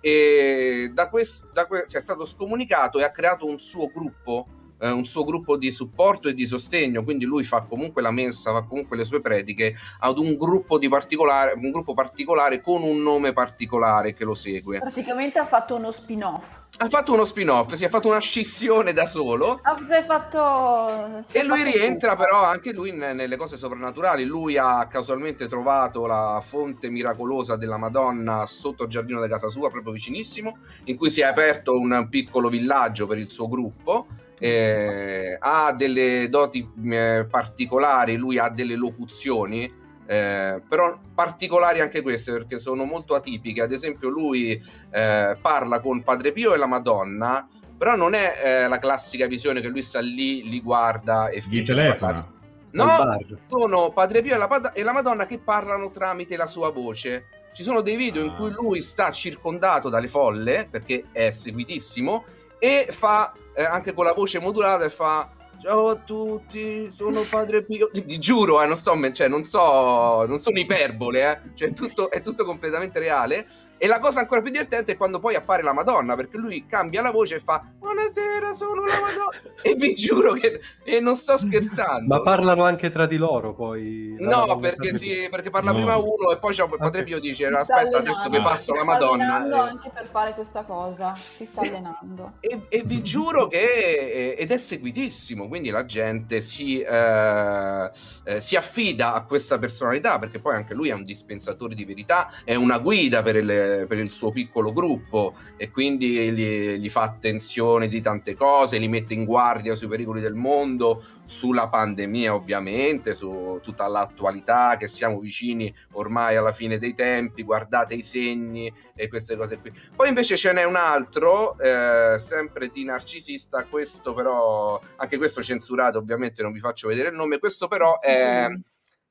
[0.06, 4.46] e da questo da que- è stato scomunicato e ha creato un suo gruppo
[4.80, 8.52] eh, un suo gruppo di supporto e di sostegno, quindi lui fa comunque la messa,
[8.52, 13.34] fa comunque le sue prediche ad un gruppo, particolare, un gruppo particolare con un nome
[13.34, 14.80] particolare che lo segue.
[14.80, 16.64] Praticamente ha fatto uno spin-off.
[16.78, 19.60] Ha fatto uno spin-off, si è fatto una scissione da solo.
[19.62, 21.24] Ha fatto...
[21.32, 22.24] e lui rientra tutto.
[22.24, 24.26] però anche lui nelle cose soprannaturali.
[24.26, 29.70] Lui ha casualmente trovato la fonte miracolosa della Madonna sotto il giardino di casa sua,
[29.70, 34.08] proprio vicinissimo, in cui si è aperto un piccolo villaggio per il suo gruppo
[34.38, 42.32] eh, ha delle doti eh, particolari, lui ha delle locuzioni, eh, però particolari anche queste
[42.32, 43.62] perché sono molto atipiche.
[43.62, 48.68] Ad esempio, lui eh, parla con Padre Pio e la Madonna, però non è eh,
[48.68, 52.34] la classica visione che lui sta lì, li guarda e gli telefona.
[52.72, 57.28] No, sono Padre Pio e la, e la Madonna che parlano tramite la sua voce.
[57.54, 58.54] Ci sono dei video in cui ah.
[58.54, 62.26] lui sta circondato dalle folle, perché è seguitissimo,
[62.60, 65.30] e fa eh, anche con la voce modulata e fa
[65.66, 67.90] ciao a tutti, sono Padre Pio.
[67.92, 71.56] Ti giuro, eh, non, so, cioè, non, so, non sono iperbole, eh.
[71.56, 73.48] cioè, tutto, è tutto completamente reale.
[73.78, 77.02] E la cosa ancora più divertente è quando poi appare la Madonna, perché lui cambia
[77.02, 79.62] la voce e fa Buonasera, sono la Madonna.
[79.62, 82.08] e vi giuro che e non sto scherzando.
[82.08, 84.16] Ma parlano anche tra di loro poi.
[84.18, 85.78] No, perché, sì, perché parla no.
[85.78, 89.42] prima uno e poi c'è Padre Pio dice aspetta adesso che passo la Madonna.
[89.42, 92.34] Si sta anche per fare questa cosa, si sta allenando.
[92.40, 97.92] E, e vi giuro che ed è seguitissimo, quindi la gente si, eh,
[98.24, 102.32] eh, si affida a questa personalità, perché poi anche lui è un dispensatore di verità,
[102.44, 107.02] è una guida per le per il suo piccolo gruppo e quindi gli, gli, fa
[107.02, 113.16] attenzione di tante cose, li mette in guardia sui pericoli del mondo, sulla pandemia ovviamente,
[113.16, 119.08] su tutta l'attualità, che siamo vicini ormai alla fine dei tempi, guardate i segni e
[119.08, 119.72] queste cose qui.
[119.96, 125.98] Poi invece ce n'è un altro, eh, sempre di narcisista, questo però, anche questo censurato
[125.98, 128.48] ovviamente, non vi faccio vedere il nome, questo però è...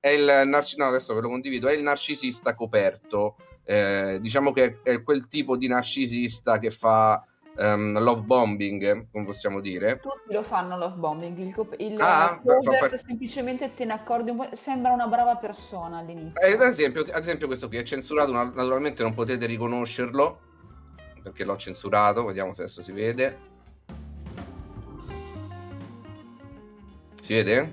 [0.04, 4.80] È il narcisista, no, adesso ve lo condivido, è il narcisista coperto eh, diciamo che
[4.82, 7.24] è quel tipo di narcisista che fa
[7.56, 9.98] um, love bombing, come possiamo dire.
[10.00, 12.98] Tutti lo fanno love bombing, il, cop- il ah, cover per...
[12.98, 16.40] semplicemente te ne accorgi un po', sembra una brava persona all'inizio.
[16.40, 20.40] Eh, ad, esempio, ad esempio questo qui è censurato, naturalmente non potete riconoscerlo,
[21.22, 23.52] perché l'ho censurato, vediamo se adesso si vede.
[27.20, 27.72] Si vede?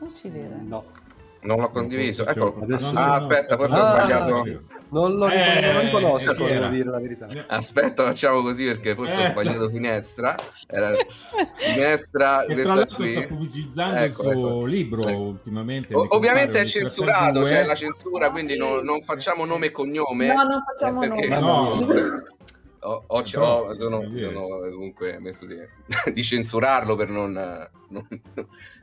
[0.00, 0.56] Non si vede.
[0.62, 0.95] No.
[1.46, 2.26] Non l'ho condiviso.
[2.26, 2.58] Ecco.
[2.60, 4.42] Adesso ah, aspetta, forse ah, ho sbagliato.
[4.42, 4.58] Sì.
[4.88, 7.28] Non lo, eh, non riconosco, eh, devo dire la verità.
[7.46, 9.26] Aspetta, facciamo così perché forse eh.
[9.26, 10.34] ho sbagliato finestra.
[10.66, 10.96] Era
[11.56, 12.44] finestra.
[12.44, 13.12] E tra l'altro qui.
[13.14, 14.64] sta pubblicizzando ecco, il suo ecco.
[14.64, 15.20] libro ecco.
[15.20, 15.94] ultimamente.
[15.94, 20.26] O- ovviamente è censurato, c'è cioè la censura, quindi non, non, facciamo nome e cognome.
[20.26, 21.26] No, non facciamo nome.
[21.38, 21.86] No.
[22.86, 25.56] Ho, ho, ho, sono, sono, comunque messo di,
[26.12, 27.32] di, censurarlo per non,
[27.88, 28.06] non,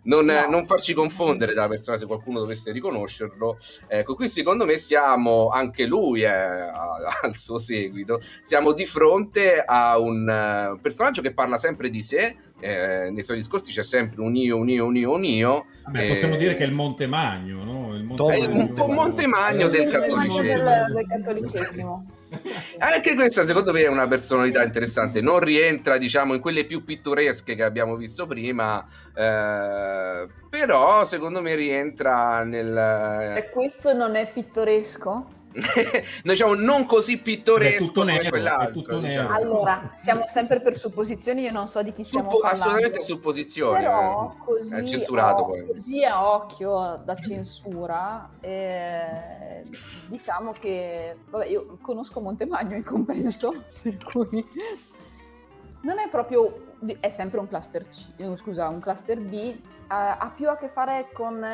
[0.03, 0.49] non, no.
[0.49, 3.57] non, farci confondere dalla persona se qualcuno dovesse riconoscerlo.
[3.87, 9.97] Ecco, qui secondo me siamo, anche lui è al suo seguito, siamo di fronte a
[9.97, 14.57] un personaggio che parla sempre di sé, eh, nei suoi discorsi c'è sempre un io,
[14.57, 15.65] un io, un io, un io.
[15.85, 17.95] Vabbè, possiamo dire che è il Montemagno, no?
[17.95, 20.41] Il Montemagno, è un po' Montemagno del, del cattolicesimo.
[20.41, 22.05] Del, del cattolicesimo.
[22.79, 27.55] Anche questa secondo me è una personalità interessante, non rientra diciamo in quelle più pittoresche
[27.55, 28.83] che abbiamo visto prima,
[29.15, 33.35] eh, però secondo me rientra nel...
[33.37, 35.41] E questo non è pittoresco?
[36.23, 38.81] Diciamo non così pittoresco tutto nero, quell'altro.
[38.81, 39.29] Tutto diciamo.
[39.29, 42.69] Allora, siamo sempre per supposizioni, io non so di chi stiamo Suppo- parlando.
[42.69, 43.77] Assolutamente supposizioni.
[43.77, 44.43] Però eh.
[44.43, 45.65] così, è censurato poi.
[45.65, 49.63] così a occhio da censura, eh,
[50.07, 54.45] diciamo che vabbè, io conosco Montemagno in compenso, per cui
[55.81, 60.31] non è proprio è sempre un cluster C, eh, scusa, un cluster B, eh, ha
[60.35, 61.45] più a che fare con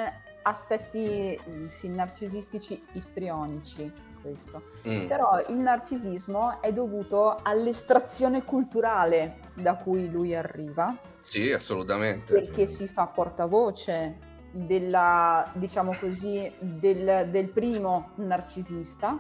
[0.44, 4.64] aspetti mm, sì, narcisistici istrionici questo.
[4.88, 5.08] Mm.
[5.08, 10.96] Però il narcisismo è dovuto all'estrazione culturale da cui lui arriva.
[11.20, 12.34] Sì, assolutamente.
[12.34, 14.18] Perché si fa portavoce
[14.52, 19.20] della, diciamo così, del, del primo narcisista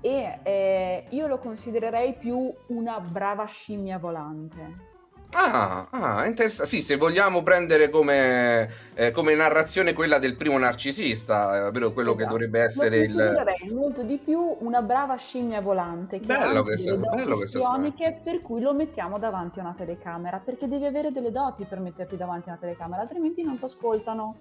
[0.00, 4.86] e eh, io lo considererei più una brava scimmia volante.
[5.30, 6.70] Ah, ah interessante.
[6.70, 12.24] Sì, se vogliamo prendere come, eh, come, narrazione quella del primo narcisista, ovvero quello esatto.
[12.24, 13.70] che dovrebbe essere il.
[13.70, 18.72] molto di più una brava scimmia volante che bello questo, doti istioniche per cui lo
[18.72, 22.60] mettiamo davanti a una telecamera, perché devi avere delle doti per metterti davanti a una
[22.60, 24.36] telecamera, altrimenti non ti ascoltano.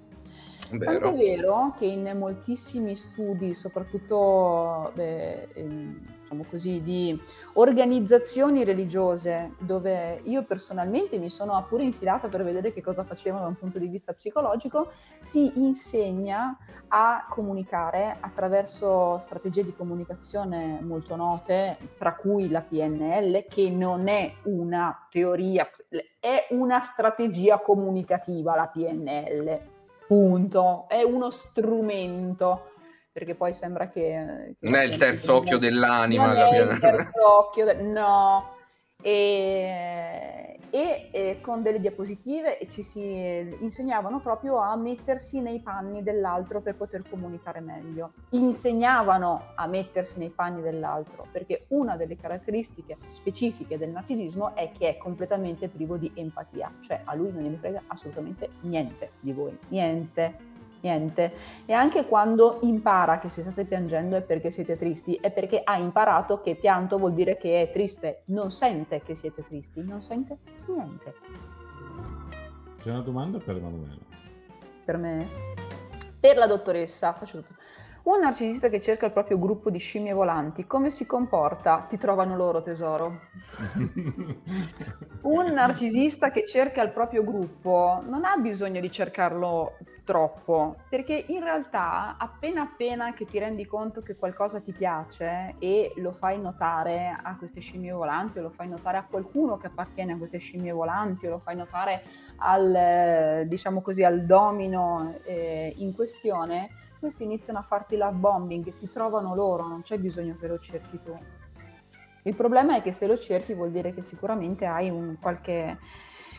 [0.71, 0.99] Vero.
[0.99, 5.47] Tanto è vero che in moltissimi studi, soprattutto beh,
[6.27, 7.19] diciamo così, di
[7.53, 13.49] organizzazioni religiose, dove io personalmente mi sono pure infilata per vedere che cosa facevano da
[13.49, 16.57] un punto di vista psicologico, si insegna
[16.89, 24.33] a comunicare attraverso strategie di comunicazione molto note, tra cui la PNL, che non è
[24.43, 25.69] una teoria,
[26.19, 29.75] è una strategia comunicativa la PNL
[30.07, 32.71] punto, è uno strumento
[33.17, 34.53] perché poi sembra che...
[34.59, 36.27] che non è il terzo occhio dell'anima.
[36.27, 38.57] Non è il terzo occhio, de- no.
[39.01, 46.61] E, e, e, con delle diapositive ci si insegnavano proprio a mettersi nei panni dell'altro
[46.61, 48.13] per poter comunicare meglio.
[48.31, 54.89] Insegnavano a mettersi nei panni dell'altro perché una delle caratteristiche specifiche del narcisismo è che
[54.89, 59.57] è completamente privo di empatia, cioè a lui non gliene frega assolutamente niente di voi,
[59.69, 61.33] niente niente.
[61.65, 65.77] E anche quando impara che se state piangendo è perché siete tristi, è perché ha
[65.77, 70.37] imparato che pianto vuol dire che è triste, non sente che siete tristi, non sente
[70.67, 71.15] niente.
[72.79, 73.99] C'è una domanda per Emanuele?
[74.85, 75.27] Per me?
[76.19, 77.56] Per la dottoressa, faccio tutto.
[78.07, 81.85] Un narcisista che cerca il proprio gruppo di scimmie volanti, come si comporta?
[81.89, 83.19] Ti trovano loro, tesoro.
[85.23, 89.73] Un narcisista che cerca il proprio gruppo non ha bisogno di cercarlo
[90.05, 95.91] troppo, perché in realtà appena appena che ti rendi conto che qualcosa ti piace e
[95.97, 100.13] lo fai notare a queste scimmie volanti o lo fai notare a qualcuno che appartiene
[100.13, 102.03] a queste scimmie volanti o lo fai notare
[102.37, 106.69] al, diciamo così, al domino eh, in questione,
[107.07, 110.99] questi iniziano a farti love bombing, ti trovano loro, non c'è bisogno che lo cerchi
[110.99, 111.17] tu.
[112.23, 115.77] Il problema è che se lo cerchi vuol dire che sicuramente hai un qualche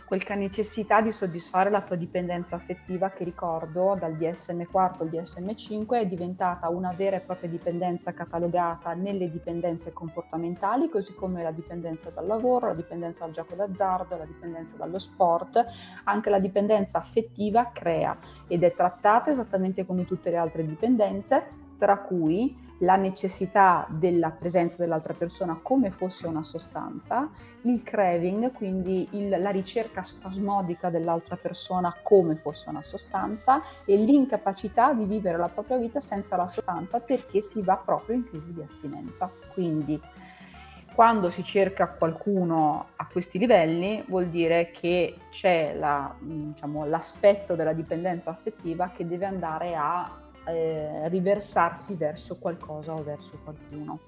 [0.08, 6.06] quella necessità di soddisfare la tua dipendenza affettiva che ricordo dal DSM4 al DSM5 è
[6.06, 12.26] diventata una vera e propria dipendenza catalogata nelle dipendenze comportamentali, così come la dipendenza dal
[12.26, 15.62] lavoro, la dipendenza dal gioco d'azzardo, la dipendenza dallo sport,
[16.04, 18.16] anche la dipendenza affettiva crea
[18.46, 24.82] ed è trattata esattamente come tutte le altre dipendenze, tra cui la necessità della presenza
[24.82, 27.30] dell'altra persona come fosse una sostanza,
[27.62, 34.92] il craving, quindi il, la ricerca spasmodica dell'altra persona come fosse una sostanza e l'incapacità
[34.92, 38.62] di vivere la propria vita senza la sostanza perché si va proprio in crisi di
[38.62, 39.30] astinenza.
[39.52, 40.00] Quindi
[40.94, 47.72] quando si cerca qualcuno a questi livelli vuol dire che c'è la, diciamo, l'aspetto della
[47.72, 54.00] dipendenza affettiva che deve andare a eh, riversarsi verso qualcosa o verso qualcuno.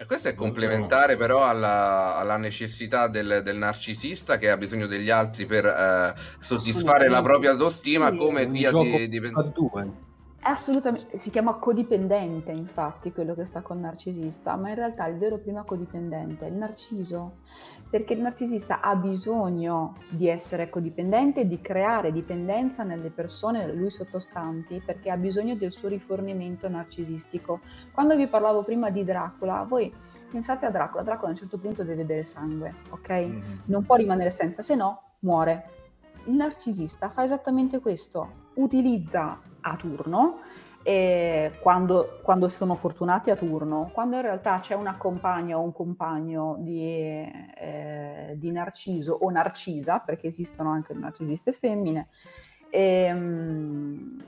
[0.00, 5.10] E questo è complementare però alla, alla necessità del, del, narcisista che ha bisogno degli
[5.10, 9.18] altri per eh, soddisfare la propria autostima sì, come via di, di...
[9.18, 10.08] A due.
[10.42, 15.36] Assolutamente, si chiama codipendente infatti quello che sta col narcisista, ma in realtà il vero
[15.36, 17.32] prima codipendente è il narciso,
[17.90, 24.80] perché il narcisista ha bisogno di essere codipendente di creare dipendenza nelle persone lui sottostanti,
[24.84, 27.60] perché ha bisogno del suo rifornimento narcisistico.
[27.92, 29.92] Quando vi parlavo prima di Dracula, voi
[30.30, 33.10] pensate a Dracula, Dracula a un certo punto deve bere sangue, ok?
[33.10, 33.58] Mm-hmm.
[33.64, 35.78] Non può rimanere senza, se no muore.
[36.26, 40.38] Il narcisista fa esattamente questo, utilizza a turno,
[40.82, 46.56] quando, quando, sono fortunati a turno, quando in realtà c'è una compagna o un compagno
[46.60, 52.08] di, eh, di Narciso o Narcisa, perché esistono anche narcisiste femmine,
[52.70, 54.22] ehm,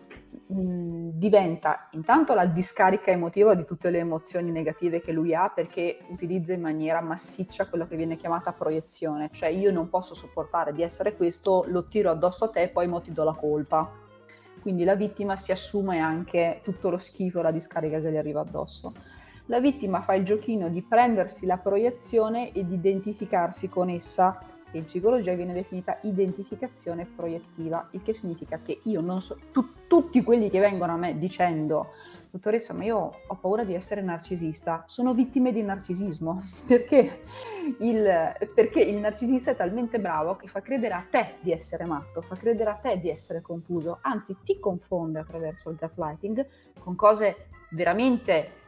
[1.14, 6.52] diventa intanto la discarica emotiva di tutte le emozioni negative che lui ha perché utilizza
[6.52, 11.16] in maniera massiccia quello che viene chiamata proiezione, cioè io non posso sopportare di essere
[11.16, 14.01] questo, lo tiro addosso a te e poi mo ti do la colpa
[14.60, 18.40] quindi la vittima si assume anche tutto lo schifo e la discarica che gli arriva
[18.40, 18.92] addosso.
[19.46, 24.38] La vittima fa il giochino di prendersi la proiezione e di identificarsi con essa,
[24.70, 29.68] che in psicologia viene definita identificazione proiettiva, il che significa che io non so, tu,
[29.88, 31.92] tutti quelli che vengono a me dicendo
[32.32, 37.20] dottoressa, ma io ho paura di essere narcisista, sono vittime di narcisismo, perché
[37.80, 42.22] il, perché il narcisista è talmente bravo che fa credere a te di essere matto,
[42.22, 46.46] fa credere a te di essere confuso, anzi ti confonde attraverso il gaslighting
[46.78, 48.60] con cose veramente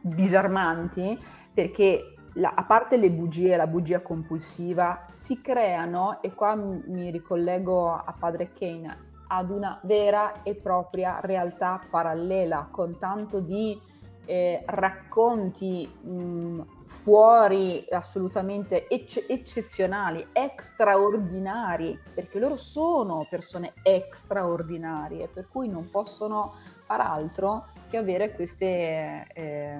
[0.00, 1.16] disarmanti,
[1.54, 7.92] perché la, a parte le bugie, la bugia compulsiva, si creano, e qua mi ricollego
[7.92, 13.80] a padre Kane, ad una vera e propria realtà parallela con tanto di
[14.26, 20.26] eh, racconti mh, fuori assolutamente ecce- eccezionali,
[20.56, 23.74] straordinari, perché loro sono persone
[24.12, 26.54] straordinarie, per cui non possono
[26.84, 29.78] far altro che avere queste, eh,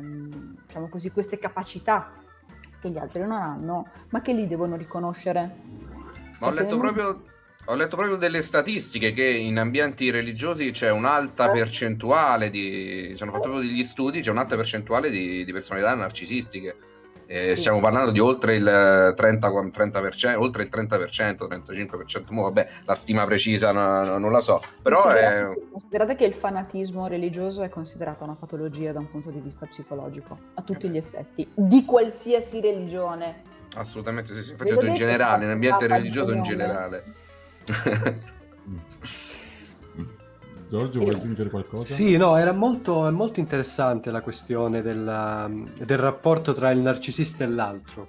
[0.67, 2.11] diciamo così, queste capacità
[2.81, 5.57] che gli altri non hanno, ma che li devono riconoscere.
[6.39, 7.23] Ma ho letto proprio
[7.67, 11.53] ho letto proprio delle statistiche che in ambienti religiosi c'è un'alta eh.
[11.53, 13.15] percentuale di.
[13.17, 16.77] Ci hanno fatto proprio degli studi, c'è un'alta percentuale di, di personalità narcisistiche.
[17.27, 17.61] Eh, sì.
[17.61, 22.25] Stiamo parlando di oltre il 30, 30%, oltre il 30%, 35%.
[22.29, 25.71] Mo, vabbè, la stima precisa no, non la so, però considerate, è...
[25.71, 30.39] considerate che il fanatismo religioso è considerato una patologia da un punto di vista psicologico,
[30.55, 33.53] a tutti gli effetti, di qualsiasi religione.
[33.77, 34.51] Assolutamente sì, sì.
[34.51, 37.23] infatti in generale, in ambiente religioso in generale.
[40.69, 41.95] Giorgio, vuoi aggiungere qualcosa?
[41.95, 45.49] Sì, no, era molto, molto interessante la questione della,
[45.85, 48.09] del rapporto tra il narcisista e l'altro,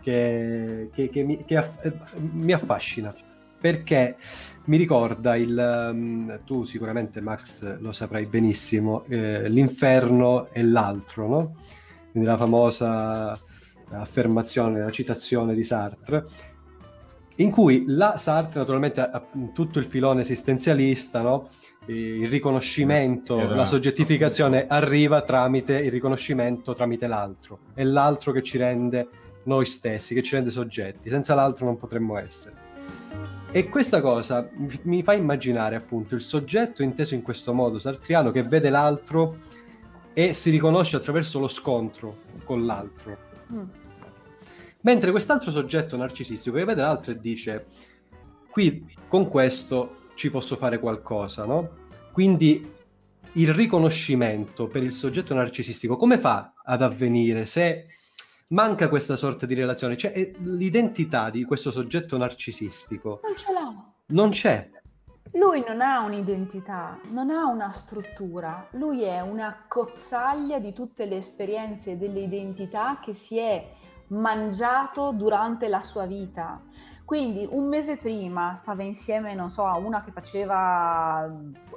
[0.00, 3.14] che, che, che, mi, che aff- mi, affascina,
[3.60, 4.16] perché
[4.64, 5.90] mi ricorda il...
[5.92, 11.54] Um, tu sicuramente, Max, lo saprai benissimo, eh, l'inferno e l'altro, no?
[12.10, 13.38] Quindi la famosa
[13.90, 16.26] affermazione, la citazione di Sartre,
[17.40, 19.22] in cui la Sartre naturalmente ha
[19.52, 21.48] tutto il filone esistenzialista, no?
[21.86, 23.54] il riconoscimento, Era...
[23.54, 29.08] la soggettificazione arriva tramite il riconoscimento tramite l'altro, è l'altro che ci rende
[29.44, 32.68] noi stessi, che ci rende soggetti, senza l'altro non potremmo essere.
[33.50, 34.48] E questa cosa
[34.82, 39.38] mi fa immaginare appunto il soggetto inteso in questo modo sartriano che vede l'altro
[40.12, 43.16] e si riconosce attraverso lo scontro con l'altro.
[43.52, 43.79] Mm
[44.82, 47.66] Mentre quest'altro soggetto narcisistico che vede l'altro e dice,
[48.50, 51.78] qui con questo ci posso fare qualcosa, no?
[52.12, 52.78] Quindi
[53.34, 57.86] il riconoscimento per il soggetto narcisistico come fa ad avvenire se
[58.48, 59.96] manca questa sorta di relazione?
[59.96, 63.92] Cioè l'identità di questo soggetto narcisistico non ce l'ha.
[64.06, 64.70] Non c'è.
[65.34, 71.18] Lui non ha un'identità, non ha una struttura, lui è una cozzaglia di tutte le
[71.18, 73.64] esperienze e delle identità che si è
[74.10, 76.60] mangiato durante la sua vita.
[77.04, 81.28] Quindi un mese prima stava insieme, non so, a una che faceva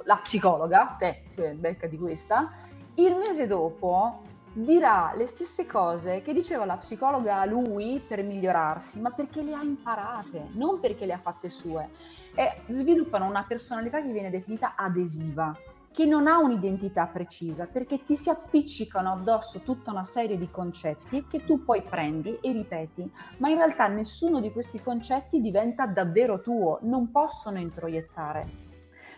[0.04, 2.52] la psicologa, te, che becca di questa,
[2.94, 4.22] il mese dopo
[4.52, 9.54] dirà le stesse cose che diceva la psicologa a lui per migliorarsi, ma perché le
[9.54, 11.90] ha imparate, non perché le ha fatte sue.
[12.34, 15.56] E sviluppano una personalità che viene definita adesiva
[15.94, 21.24] che non ha un'identità precisa perché ti si appiccicano addosso tutta una serie di concetti
[21.28, 26.40] che tu poi prendi e ripeti, ma in realtà nessuno di questi concetti diventa davvero
[26.40, 28.62] tuo, non possono introiettare.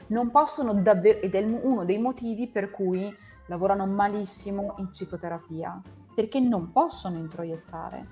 [0.08, 3.10] Non possono davvero, ed è uno dei motivi per cui
[3.46, 5.80] lavorano malissimo in psicoterapia,
[6.14, 8.06] perché non possono introiettare.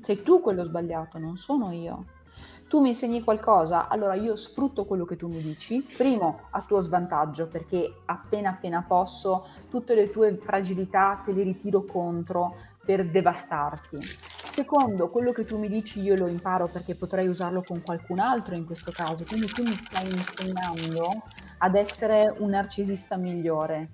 [0.00, 2.15] Sei tu quello sbagliato, non sono io.
[2.68, 6.80] Tu mi insegni qualcosa, allora io sfrutto quello che tu mi dici, primo a tuo
[6.80, 13.98] svantaggio, perché appena appena posso tutte le tue fragilità te le ritiro contro per devastarti.
[14.56, 18.56] Secondo, quello che tu mi dici io lo imparo perché potrei usarlo con qualcun altro
[18.56, 21.08] in questo caso, quindi tu mi stai insegnando
[21.58, 23.90] ad essere un narcisista migliore.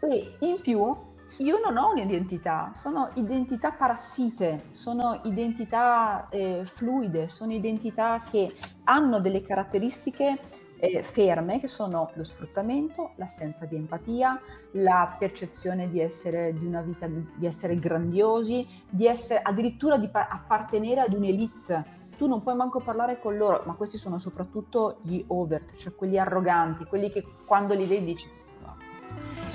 [0.00, 1.08] E in più
[1.40, 9.20] io non ho un'identità, sono identità parassite, sono identità eh, fluide, sono identità che hanno
[9.20, 10.38] delle caratteristiche
[10.76, 14.38] eh, ferme che sono lo sfruttamento, l'assenza di empatia,
[14.72, 20.28] la percezione di essere di una vita di essere grandiosi, di essere addirittura di pa-
[20.28, 21.98] appartenere ad un'elite.
[22.18, 26.18] Tu non puoi manco parlare con loro, ma questi sono soprattutto gli overt, cioè quelli
[26.18, 28.39] arroganti, quelli che quando li vedi dici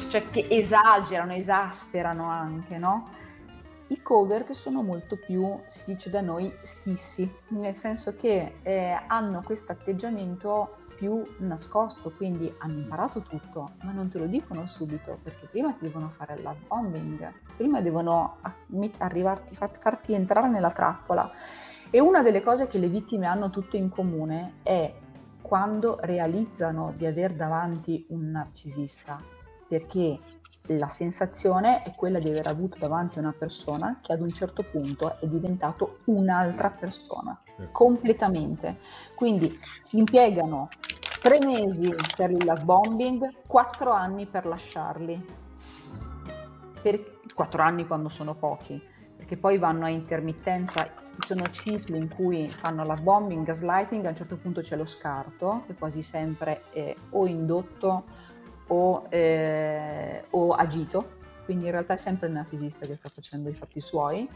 [0.09, 3.09] cioè che esagerano, esasperano anche, no?
[3.87, 9.43] I covert sono molto più, si dice da noi, schissi, nel senso che eh, hanno
[9.43, 15.45] questo atteggiamento più nascosto, quindi hanno imparato tutto, ma non te lo dicono subito, perché
[15.47, 18.37] prima ti devono fare il love bombing, prima devono
[18.97, 21.29] arrivarti, farti entrare nella trappola.
[21.89, 24.93] E una delle cose che le vittime hanno tutte in comune è
[25.41, 29.21] quando realizzano di aver davanti un narcisista,
[29.67, 30.19] perché
[30.67, 35.15] la sensazione è quella di aver avuto davanti una persona che ad un certo punto
[35.19, 37.39] è diventato un'altra persona,
[37.71, 38.79] completamente.
[39.15, 39.57] Quindi
[39.91, 40.69] impiegano
[41.21, 45.43] tre mesi per il love bombing, quattro anni per lasciarli.
[46.81, 48.81] Per, quattro anni quando sono pochi,
[49.15, 50.83] perché poi vanno a intermittenza,
[51.19, 54.85] ci sono cicli in cui fanno love bombing, gaslighting, a un certo punto c'è lo
[54.85, 58.03] scarto, che quasi sempre è o indotto
[58.67, 61.13] o, eh, o agito,
[61.45, 64.27] quindi in realtà è sempre il narcisista che sta facendo i fatti suoi,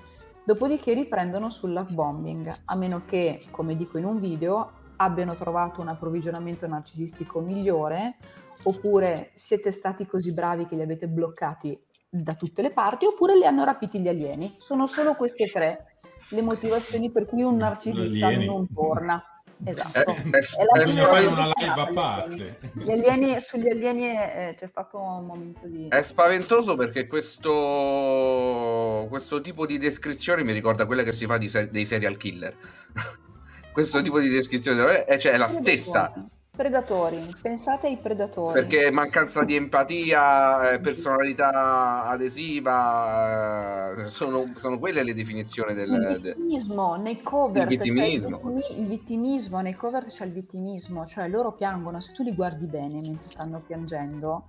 [0.43, 5.82] dopodiché riprendono sul love bombing, a meno che, come dico in un video, abbiano trovato
[5.82, 8.17] un approvvigionamento narcisistico migliore,
[8.63, 13.45] oppure siete stati così bravi che li avete bloccati da tutte le parti, oppure li
[13.45, 14.55] hanno rapiti gli alieni.
[14.57, 15.99] Sono solo queste tre
[16.32, 19.23] le motivazioni per cui un narcisista non torna.
[19.66, 19.99] Esatto.
[19.99, 22.60] È, è una live a parte.
[22.74, 25.88] Gli alieni, sugli alieni eh, c'è stato un momento di...
[25.89, 31.70] È spaventoso perché questo, questo tipo di descrizione mi ricorda quella che si fa ser-
[31.70, 32.55] dei serial killer.
[33.74, 36.14] questo tipo di descrizione eh, cioè, è la stessa.
[36.60, 38.51] Predatori, pensate ai predatori.
[38.51, 45.89] Perché mancanza di empatia, eh, personalità adesiva, eh, sono, sono, quelle le definizioni del...
[45.89, 47.01] Il vittimismo de...
[47.01, 47.62] nei cover.
[47.62, 48.41] Il vittimismo.
[48.41, 52.66] Cioè il, vittimismo, nei cover c'è il vittimismo, cioè loro piangono, se tu li guardi
[52.66, 54.47] bene mentre stanno piangendo,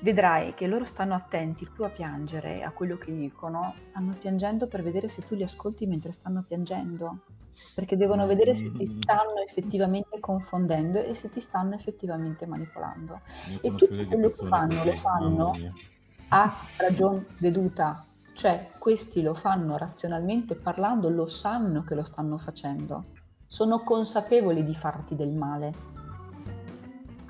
[0.00, 4.82] vedrai che loro stanno attenti più a piangere, a quello che dicono, stanno piangendo per
[4.82, 7.18] vedere se tu li ascolti mentre stanno piangendo
[7.74, 9.00] perché devono vedere se ti mm.
[9.00, 13.20] stanno effettivamente confondendo e se ti stanno effettivamente manipolando.
[13.60, 15.52] E tutto quello che fanno lo fanno
[16.28, 23.04] a ragion veduta, cioè questi lo fanno razionalmente parlando, lo sanno che lo stanno facendo,
[23.46, 25.96] sono consapevoli di farti del male.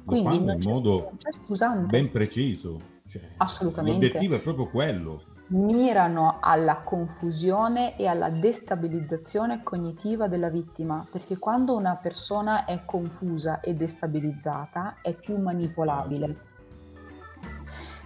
[0.05, 1.13] Quindi lo fanno in modo
[1.87, 2.97] ben preciso.
[3.07, 4.07] Cioè, Assolutamente.
[4.07, 11.75] L'obiettivo è proprio quello, mirano alla confusione e alla destabilizzazione cognitiva della vittima, perché quando
[11.75, 16.47] una persona è confusa e destabilizzata è più manipolabile.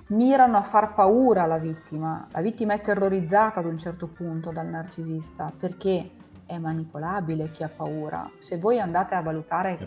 [0.08, 4.66] Mirano a far paura alla vittima, la vittima è terrorizzata ad un certo punto dal
[4.66, 6.10] narcisista perché
[6.44, 8.30] è manipolabile chi ha paura.
[8.38, 9.78] Se voi andate a valutare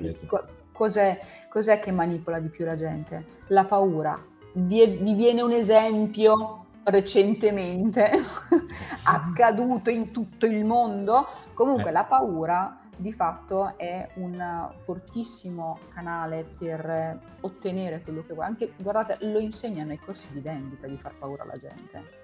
[0.72, 4.20] cos'è, cos'è che manipola di più la gente, la paura.
[4.54, 8.12] Vi, vi viene un esempio recentemente
[9.04, 11.28] accaduto in tutto il mondo.
[11.54, 11.94] Comunque eh.
[11.94, 18.46] la paura di fatto è un fortissimo canale per ottenere quello che vuoi.
[18.46, 22.24] Anche, guardate, lo insegnano ai corsi di vendita di far paura alla gente.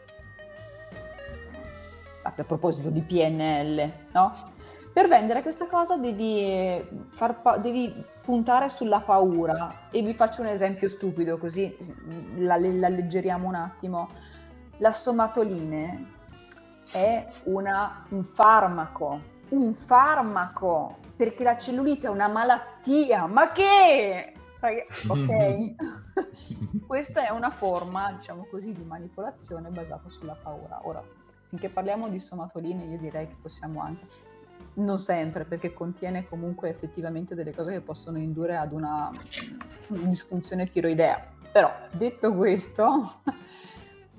[2.24, 4.32] A proposito di PNL, no?
[4.94, 6.86] Per vendere questa cosa devi,
[7.16, 11.76] pa- devi, puntare sulla paura e vi faccio un esempio stupido così
[12.36, 14.10] la, la alleggeriamo un attimo
[14.82, 16.06] la somatoline
[16.92, 24.34] è una, un farmaco, un farmaco, perché la cellulite è una malattia, ma che?
[25.08, 25.76] Ok,
[26.86, 30.82] questa è una forma, diciamo così, di manipolazione basata sulla paura.
[30.84, 31.04] Ora,
[31.48, 34.30] finché parliamo di somatoline, io direi che possiamo anche
[34.74, 39.12] non sempre, perché contiene comunque effettivamente delle cose che possono indurre ad una,
[39.88, 41.24] una disfunzione tiroidea.
[41.52, 43.22] Però, detto questo,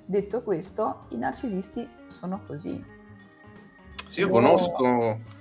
[0.05, 2.85] detto questo, i narcisisti sono così.
[4.07, 5.41] Sì, io conosco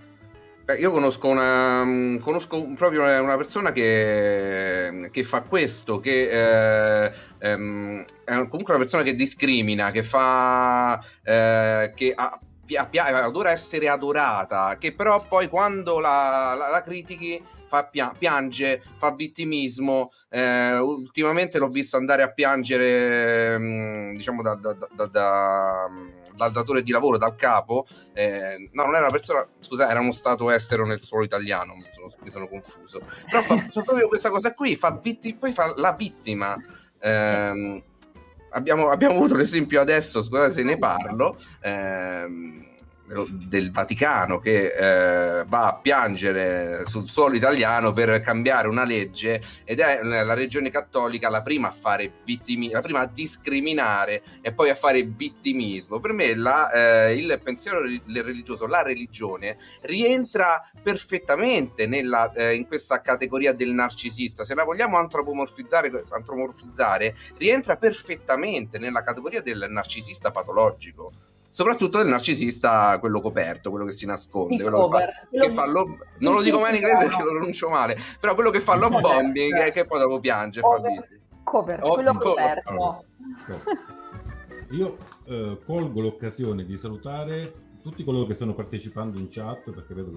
[0.77, 8.05] io conosco, una, mm, conosco proprio una persona che, che fa questo, che eh, ehm,
[8.23, 11.03] è comunque una persona che discrimina, che fa...
[11.23, 12.39] Eh, che ha,
[12.73, 19.15] adora essere adorata, che però poi quando la, la, la critichi fa pia- piange, fa
[19.15, 20.11] vittimismo.
[20.27, 25.87] Eh, ultimamente l'ho visto andare a piangere, mm, diciamo, da, da, da, da
[26.35, 27.85] dal datore di lavoro, dal capo.
[28.13, 31.87] Eh, no, non era una persona, scusa, era uno stato estero nel suolo italiano, mi
[31.91, 32.99] sono, mi sono confuso.
[33.29, 36.57] Però fa, fa, proprio questa cosa qui, fa vitti, poi fa la vittima.
[36.99, 37.83] Eh,
[38.49, 41.37] abbiamo, abbiamo, avuto l'esempio adesso, scusate se ne parlo.
[41.61, 42.69] Eh,
[43.29, 49.79] del Vaticano che eh, va a piangere sul suolo italiano per cambiare una legge ed
[49.79, 54.69] è la regione cattolica la prima a fare vittimi, la prima a discriminare e poi
[54.69, 55.99] a fare vittimismo.
[55.99, 63.01] Per me la, eh, il pensiero religioso, la religione rientra perfettamente nella, eh, in questa
[63.01, 64.43] categoria del narcisista.
[64.43, 71.11] Se la vogliamo antropomorfizzare, antropomorfizzare, rientra perfettamente nella categoria del narcisista patologico
[71.51, 75.97] soprattutto del narcisista, quello coperto, quello che si nasconde, quello che fa, che fa lo,
[76.19, 78.99] non lo dico mai in inglese perché lo pronuncio male, però quello che fa love
[79.01, 81.07] bombing e che poi dopo piange cover, fa
[81.43, 83.03] cover, oh, quello coperto.
[83.45, 83.99] Cover.
[84.69, 90.11] Io eh, colgo l'occasione di salutare tutti coloro che stanno partecipando in chat perché vedo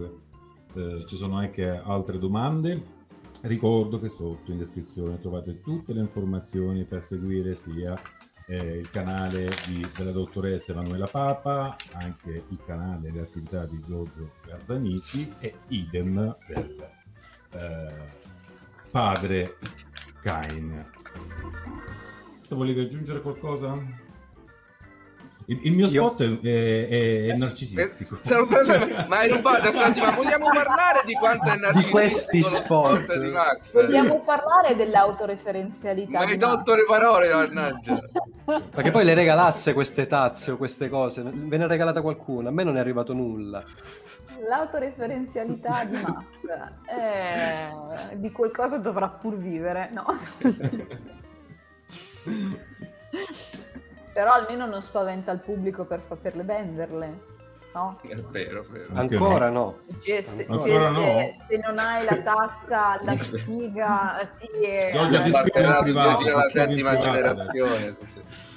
[0.72, 3.02] che eh, ci sono anche altre domande.
[3.42, 8.00] Ricordo che sotto in descrizione trovate tutte le informazioni per seguire sia
[8.46, 13.80] eh, il canale di, della dottoressa Emanuela Papa, anche il canale e le attività di
[13.80, 16.88] Giorgio Gazzanici e idem del
[17.52, 17.92] eh,
[18.90, 19.56] padre
[20.20, 20.90] Cain.
[22.48, 24.03] Volevi aggiungere qualcosa?
[25.46, 26.38] Il, il, mio spot Io...
[26.40, 28.18] è, è, è, narcisistico.
[28.22, 31.84] Eh, ma hai rubato, senti, ma vogliamo parlare di quanto è narcisistico?
[31.84, 33.18] Di questi spot.
[33.18, 33.30] Di
[33.72, 36.20] vogliamo parlare dell'autoreferenzialità.
[36.20, 38.00] Ma hai tolto le parole, mannaggia.
[38.46, 41.22] Ma che poi le regalasse queste tazze o queste cose.
[41.22, 43.62] Ve ne ha regalata qualcuno, a me non è arrivato nulla.
[44.48, 46.24] L'autoreferenzialità di Max.
[46.88, 50.06] Eh, di qualcosa dovrà pur vivere, no?
[54.14, 57.32] Però almeno non spaventa il pubblico per saperle venderle.
[57.74, 57.98] No?
[58.00, 58.94] È vero, è vero.
[58.94, 59.80] Ancora no.
[60.00, 61.02] Cioè, se, Ancora no.
[61.02, 64.90] Se, se, non hai la tazza, la sfiga ti è...
[64.92, 66.28] Giorgia di spiega privato.
[66.28, 67.96] la settima generazione.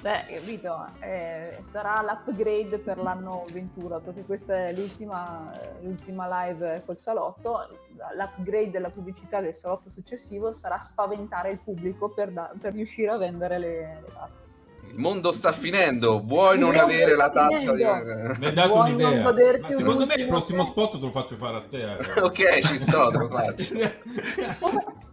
[0.04, 0.86] Cioè, capito?
[1.00, 5.52] Eh, sarà l'upgrade per l'anno 21, che questa è l'ultima,
[5.82, 7.68] l'ultima live col salotto.
[8.16, 13.18] L'upgrade della pubblicità del salotto successivo sarà spaventare il pubblico per, da, per riuscire a
[13.18, 14.47] vendere le, le tazze.
[14.90, 17.84] Il mondo sta finendo, vuoi non avere la tazza di...
[17.84, 19.22] Mi hai dato vuoi un'idea.
[19.22, 21.98] Ma secondo me il prossimo spot te lo faccio fare a te.
[21.98, 22.22] Eh.
[22.22, 24.96] ok, ci sto, te lo faccio.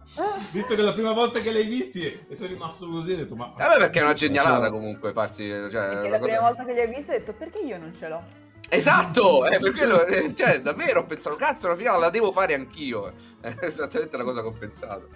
[0.51, 3.53] Visto che la prima volta che l'hai visti e sei rimasto così, ho detto ma...
[3.57, 5.47] Vabbè perché è una genialata comunque farsi...
[5.47, 6.31] Cioè, perché la cosa...
[6.31, 8.23] prima volta che li hai visti hai detto perché io non ce l'ho?
[8.69, 12.53] Esatto, eh, per quello, eh, cioè davvero ho pensato, cazzo, la finale la devo fare
[12.53, 13.13] anch'io.
[13.39, 15.07] È esattamente la cosa che ho pensato.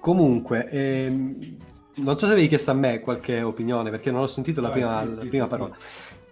[0.00, 1.56] Comunque, ehm,
[1.96, 5.04] non so se avevi chiesto a me qualche opinione, perché non ho sentito la prima,
[5.04, 5.76] sì, sì, la prima sì, parola.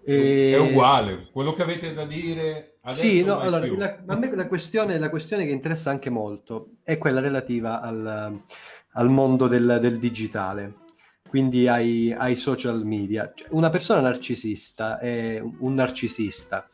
[0.04, 0.52] E...
[0.52, 4.46] È uguale, quello che avete da dire adesso Sì, no, allora, la, a me la
[4.46, 8.40] questione, la questione, che interessa anche molto è quella relativa al,
[8.92, 10.74] al mondo del, del, digitale,
[11.28, 13.32] quindi ai, ai social media.
[13.34, 16.68] Cioè, una persona narcisista è un narcisista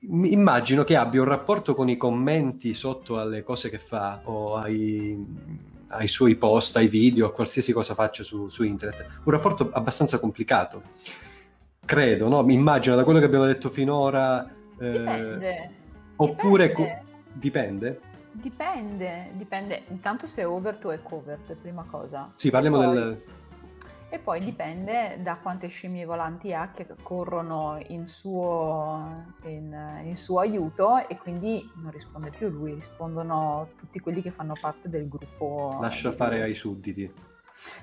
[0.00, 5.24] immagino che abbia un rapporto con i commenti sotto alle cose che fa o ai,
[5.88, 9.20] ai suoi post, ai video, a qualsiasi cosa faccia su, su, internet.
[9.24, 10.82] Un rapporto abbastanza complicato.
[11.84, 12.42] Credo, no?
[12.42, 14.48] Mi immagino da quello che abbiamo detto finora.
[14.78, 15.70] Eh, dipende.
[16.16, 17.02] Oppure dipende.
[17.02, 18.00] Co- dipende.
[18.30, 19.82] Dipende, dipende.
[19.88, 22.30] Intanto se è overt o è covert, prima cosa.
[22.36, 22.94] Sì, parliamo Poi...
[22.94, 23.22] del
[24.10, 30.40] e poi dipende da quante scimmie volanti ha che corrono in suo, in, in suo,
[30.40, 35.76] aiuto e quindi non risponde più lui, rispondono tutti quelli che fanno parte del gruppo.
[35.80, 37.12] Lascia fare ai sudditi.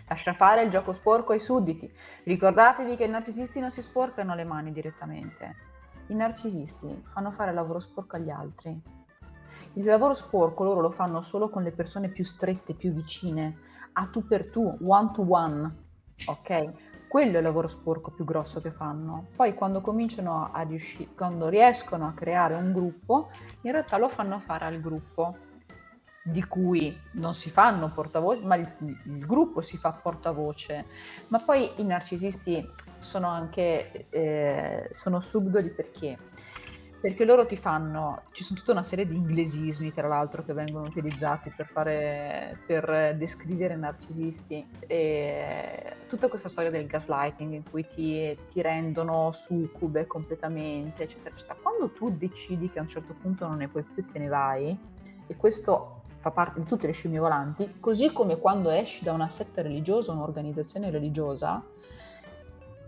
[0.07, 1.91] Lascia fare il gioco sporco ai sudditi.
[2.23, 5.55] Ricordatevi che i narcisisti non si sporcano le mani direttamente.
[6.07, 8.82] I narcisisti fanno fare il lavoro sporco agli altri.
[9.73, 13.59] Il lavoro sporco loro lo fanno solo con le persone più strette, più vicine,
[13.93, 15.84] a tu per tu, one to one
[16.26, 16.72] ok?
[17.07, 19.28] Quello è il lavoro sporco più grosso che fanno.
[19.36, 23.30] Poi quando cominciano a riuscire, quando riescono a creare un gruppo,
[23.61, 25.38] in realtà lo fanno fare al gruppo
[26.28, 30.86] di cui non si fanno portavoce, ma il, il, gruppo si fa portavoce.
[31.28, 36.18] Ma poi i narcisisti sono anche eh, sono subdoli perché?
[37.01, 40.87] Perché loro ti fanno, ci sono tutta una serie di inglesismi tra l'altro che vengono
[40.87, 48.35] utilizzati per, fare, per descrivere narcisisti e tutta questa storia del gaslighting in cui ti,
[48.51, 51.59] ti rendono succube completamente eccetera eccetera.
[51.61, 54.75] Quando tu decidi che a un certo punto non ne puoi più te ne vai
[55.27, 59.29] e questo fa parte di tutte le scimmie volanti, così come quando esci da una
[59.29, 61.63] setta religiosa, un'organizzazione religiosa,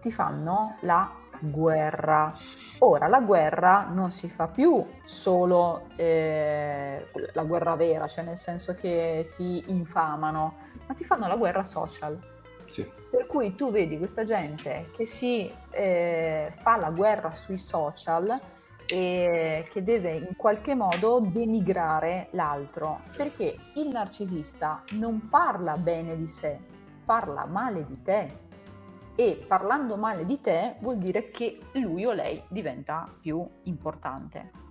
[0.01, 2.33] ti fanno la guerra.
[2.79, 8.73] Ora, la guerra non si fa più solo eh, la guerra vera, cioè nel senso
[8.75, 12.17] che ti infamano, ma ti fanno la guerra social.
[12.65, 12.89] Sì.
[13.09, 18.39] Per cui tu vedi questa gente che si eh, fa la guerra sui social
[18.89, 26.27] e che deve in qualche modo denigrare l'altro, perché il narcisista non parla bene di
[26.27, 26.59] sé,
[27.05, 28.45] parla male di te
[29.20, 34.65] e parlando male di te vuol dire che lui o lei diventa più importante.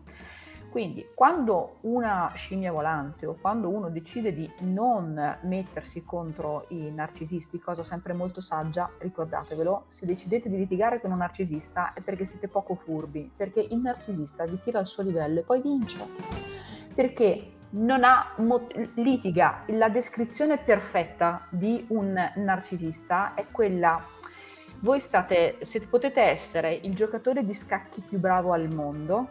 [0.71, 7.59] Quindi quando una scimmia volante o quando uno decide di non mettersi contro i narcisisti,
[7.59, 12.47] cosa sempre molto saggia, ricordatevelo, se decidete di litigare con un narcisista è perché siete
[12.47, 15.99] poco furbi, perché il narcisista vi tira al suo livello e poi vince.
[16.95, 19.63] Perché non ha mo- litiga.
[19.69, 24.15] La descrizione perfetta di un narcisista è quella
[24.87, 29.29] voi state, se potete essere il giocatore di scacchi più bravo al mondo,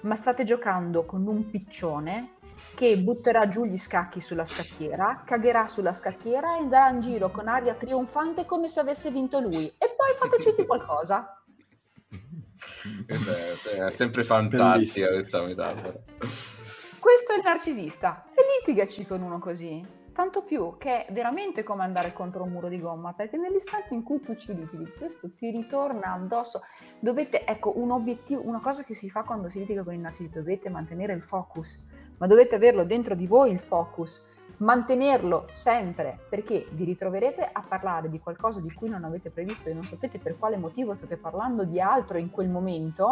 [0.00, 2.36] ma state giocando con un piccione
[2.74, 7.46] che butterà giù gli scacchi sulla scacchiera, cagherà sulla scacchiera e andrà in giro con
[7.46, 9.66] aria trionfante come se avesse vinto lui.
[9.66, 11.44] E poi fateci qualcosa.
[13.06, 15.98] È sempre fantastica questa metafora.
[16.98, 18.24] Questo è il narcisista.
[18.30, 20.03] E litigaci con uno così.
[20.14, 24.04] Tanto più che è veramente come andare contro un muro di gomma, perché nell'istante in
[24.04, 26.62] cui tu ci litighi, questo ti ritorna addosso.
[27.00, 30.38] Dovete, ecco, un obiettivo, una cosa che si fa quando si litiga con il narcisista,
[30.38, 31.84] dovete mantenere il focus,
[32.18, 38.08] ma dovete averlo dentro di voi il focus mantenerlo sempre perché vi ritroverete a parlare
[38.08, 41.64] di qualcosa di cui non avete previsto e non sapete per quale motivo state parlando
[41.64, 43.08] di altro in quel momento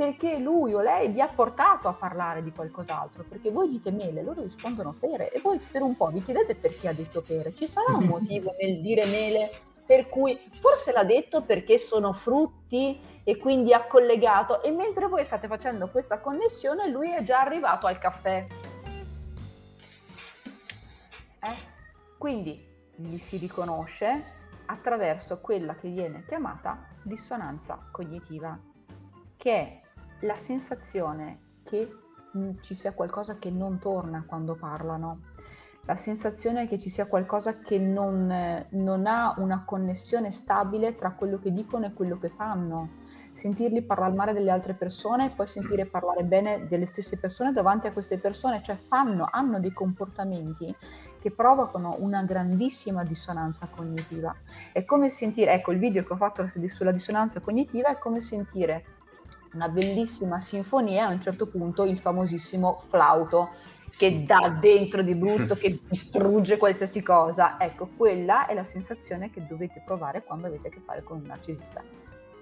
[0.00, 4.22] perché lui o lei vi ha portato a parlare di qualcos'altro perché voi dite mele,
[4.22, 7.66] loro rispondono pere e voi per un po' vi chiedete perché ha detto pere ci
[7.66, 9.50] sarà un motivo nel dire mele
[9.84, 15.22] per cui forse l'ha detto perché sono frutti e quindi ha collegato e mentre voi
[15.22, 18.46] state facendo questa connessione lui è già arrivato al caffè
[21.42, 21.68] eh?
[22.16, 22.58] Quindi
[22.96, 24.22] gli si riconosce
[24.64, 28.58] attraverso quella che viene chiamata dissonanza cognitiva,
[29.36, 29.79] che è
[30.20, 31.88] la sensazione che
[32.36, 35.20] mm, ci sia qualcosa che non torna quando parlano,
[35.84, 41.38] la sensazione che ci sia qualcosa che non, non ha una connessione stabile tra quello
[41.38, 42.98] che dicono e quello che fanno
[43.32, 47.86] sentirli parlare male delle altre persone e poi sentire parlare bene delle stesse persone davanti
[47.86, 50.74] a queste persone, cioè fanno, hanno dei comportamenti
[51.20, 54.34] che provocano una grandissima dissonanza cognitiva.
[54.72, 58.84] È come sentire, ecco il video che ho fatto sulla dissonanza cognitiva è come sentire
[59.52, 63.50] una bellissima sinfonia e a un certo punto il famosissimo flauto
[63.96, 67.56] che dà dentro di brutto, che distrugge qualsiasi cosa.
[67.58, 71.26] Ecco, quella è la sensazione che dovete provare quando avete a che fare con un
[71.26, 71.82] narcisista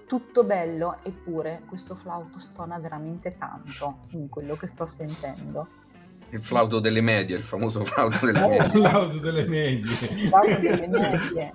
[0.09, 5.67] tutto bello, eppure questo flauto stona veramente tanto in quello che sto sentendo.
[6.31, 8.65] Il flauto delle medie, il famoso flauto delle medie.
[8.65, 9.91] Il flauto delle medie.
[10.09, 11.53] Il flauto delle medie.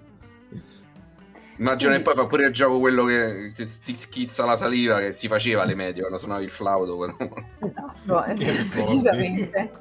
[1.61, 5.27] Immagino che poi fa pure il gioco quello che ti, schizza la saliva che si
[5.27, 6.97] faceva alle medie quando suonavi il flauto.
[7.61, 9.71] Esatto, esatto precisamente.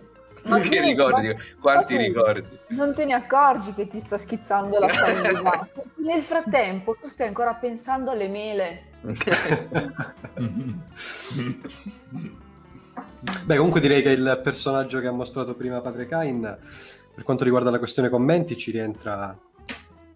[0.42, 1.28] Ma che ricordi?
[1.28, 2.58] Ne, quanti ricordi?
[2.68, 5.68] Non te ne accorgi che ti sta schizzando la saliva.
[6.04, 8.82] Nel frattempo tu stai ancora pensando alle mele.
[13.44, 16.58] Beh, comunque direi che il personaggio che ha mostrato prima Padre Kain,
[17.14, 19.34] per quanto riguarda la questione commenti, ci rientra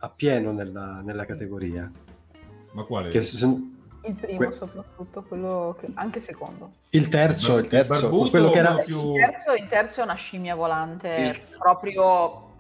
[0.05, 1.91] a pieno nella, nella categoria.
[2.73, 3.11] Ma quale?
[3.11, 6.73] Che, se, il primo que- soprattutto, quello che, anche secondo.
[6.91, 8.77] Il terzo, il terzo, quello che era...
[8.79, 9.15] Più...
[9.15, 11.57] Il, terzo, il terzo è una scimmia volante, il...
[11.59, 12.53] proprio...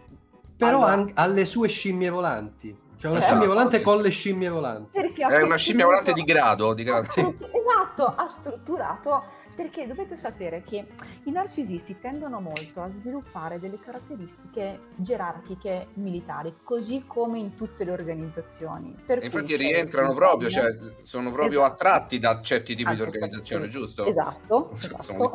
[0.56, 1.10] Però allora...
[1.14, 2.82] ha le sue scimmie volanti.
[2.96, 3.82] Cioè una certo, scimmia volante sì.
[3.82, 4.88] con le scimmie volanti.
[4.92, 6.72] Perché è una scimmia volante di grado.
[6.72, 7.20] Di grado sì.
[7.20, 9.24] Esatto, ha strutturato
[9.54, 10.86] Perché dovete sapere che
[11.24, 17.92] i narcisisti tendono molto a sviluppare delle caratteristiche gerarchiche militari, così come in tutte le
[17.92, 18.94] organizzazioni.
[19.06, 21.72] Per infatti rientrano proprio, cioè sono proprio esatto.
[21.72, 24.04] attratti da certi tipi di organizzazione, giusto?
[24.04, 25.32] Esatto, esatto.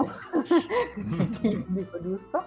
[1.67, 2.45] dico giusto.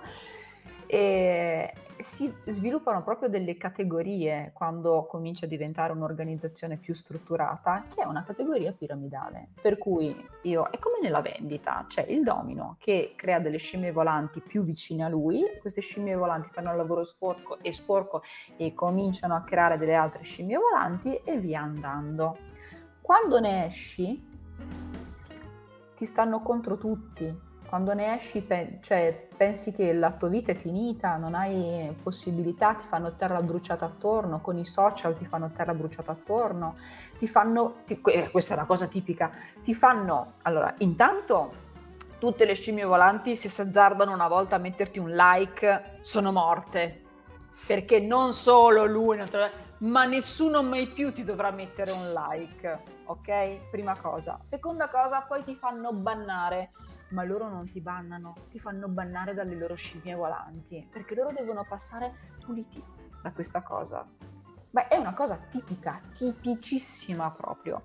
[0.92, 8.06] E si sviluppano proprio delle categorie quando comincia a diventare un'organizzazione più strutturata, che è
[8.06, 9.52] una categoria piramidale.
[9.62, 14.42] Per cui io, è come nella vendita, c'è il domino che crea delle scimmie volanti
[14.42, 18.22] più vicine a lui, queste scimmie volanti fanno il lavoro sporco e sporco
[18.58, 22.36] e cominciano a creare delle altre scimmie volanti e via andando.
[23.00, 24.22] Quando ne esci,
[25.96, 30.54] ti stanno contro tutti, quando ne esci, pe- cioè, pensi che la tua vita è
[30.54, 35.72] finita, non hai possibilità, ti fanno terra bruciata attorno, con i social ti fanno terra
[35.72, 36.76] bruciata attorno,
[37.16, 39.30] ti fanno, ti, questa è una cosa tipica,
[39.62, 41.50] ti fanno, allora, intanto
[42.18, 47.00] tutte le scimmie volanti si azzardano una volta a metterti un like, sono morte,
[47.66, 49.18] perché non solo lui,
[49.78, 53.70] ma nessuno mai più ti dovrà mettere un like, ok?
[53.70, 54.38] Prima cosa.
[54.42, 56.72] Seconda cosa, poi ti fanno bannare
[57.12, 61.64] ma loro non ti bannano, ti fanno bannare dalle loro scimmie volanti, perché loro devono
[61.68, 62.82] passare puliti
[63.22, 64.06] da questa cosa.
[64.70, 67.82] Beh, è una cosa tipica, tipicissima proprio.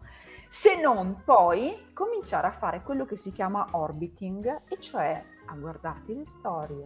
[0.48, 6.16] Se non poi cominciare a fare quello che si chiama orbiting, e cioè a guardarti
[6.16, 6.84] le storie,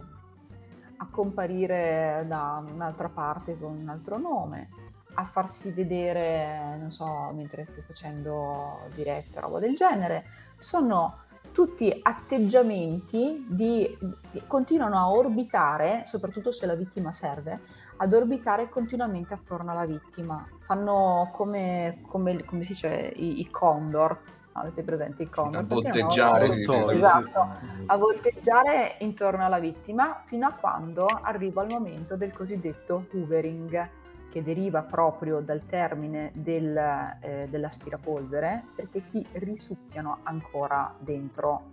[0.96, 4.68] a comparire da un'altra parte con un altro nome,
[5.14, 10.24] a farsi vedere, non so, mentre stai facendo diretta, roba del genere.
[10.56, 13.96] Sono tutti atteggiamenti di,
[14.30, 17.60] di, continuano a orbitare, soprattutto se la vittima serve,
[17.98, 20.46] ad orbitare continuamente attorno alla vittima.
[20.60, 24.18] Fanno come, come, come si dice i, i condor,
[24.52, 25.60] avete presente i condor?
[25.60, 26.54] A volteggiare, no?
[26.54, 27.48] sì, esatto,
[27.86, 34.00] a volteggiare intorno alla vittima fino a quando arriva il momento del cosiddetto hoovering
[34.32, 36.74] che deriva proprio dal termine del,
[37.20, 41.70] eh, dell'aspirapolvere, perché ti risucchiano ancora dentro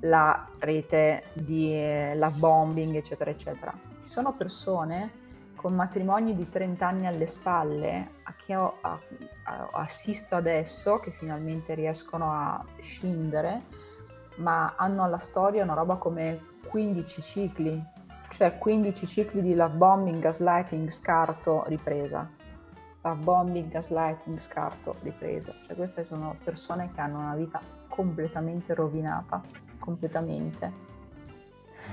[0.00, 3.72] la rete di eh, love bombing, eccetera, eccetera.
[4.02, 5.22] Ci sono persone
[5.54, 8.98] con matrimoni di 30 anni alle spalle a che ho, a,
[9.44, 13.62] a, assisto adesso, che finalmente riescono a scindere,
[14.38, 17.82] ma hanno alla storia una roba come 15 cicli
[18.34, 22.28] cioè 15 cicli di love bombing, gaslighting, scarto, ripresa.
[23.02, 25.54] Love bombing, gaslighting, scarto, ripresa.
[25.64, 29.40] Cioè queste sono persone che hanno una vita completamente rovinata,
[29.78, 30.72] completamente.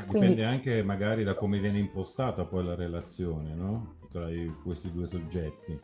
[0.06, 3.98] Dipende Quindi, anche magari da come viene impostata poi la relazione, no?
[4.12, 5.80] Tra i, questi due soggetti.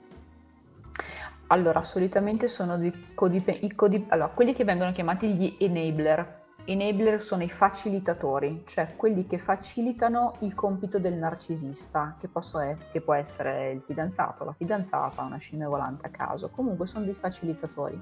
[1.47, 7.21] Allora, solitamente sono i codip- i codip- allora, quelli che vengono chiamati gli enabler, Enabler
[7.21, 13.13] sono i facilitatori, cioè quelli che facilitano il compito del narcisista, che, è, che, può
[13.13, 17.97] essere il fidanzato, la fidanzata, una scimmia volante a caso, comunque sono dei facilitatori.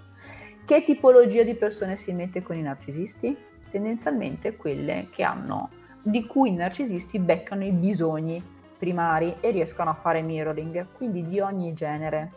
[0.65, 3.37] Che tipologia di persone si mette con i narcisisti?
[3.69, 5.69] Tendenzialmente quelle che hanno,
[6.01, 8.43] di cui i narcisisti beccano i bisogni
[8.79, 12.31] primari e riescono a fare mirroring, quindi di ogni genere.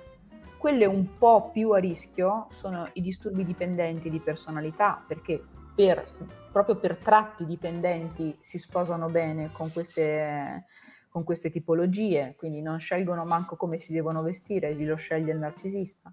[0.59, 5.43] Quelle un po' più a rischio sono i disturbi dipendenti di personalità, perché
[5.79, 6.05] per,
[6.51, 10.64] proprio per tratti dipendenti si sposano bene con queste,
[11.09, 16.12] con queste tipologie, quindi non scelgono manco come si devono vestire, lo sceglie il narcisista.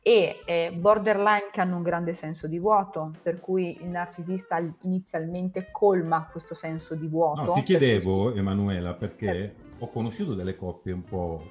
[0.00, 5.68] E eh, borderline che hanno un grande senso di vuoto, per cui il narcisista inizialmente
[5.70, 7.42] colma questo senso di vuoto.
[7.42, 8.38] No, ti chiedevo, perché...
[8.38, 9.54] Emanuela, perché eh.
[9.78, 11.50] ho conosciuto delle coppie un po'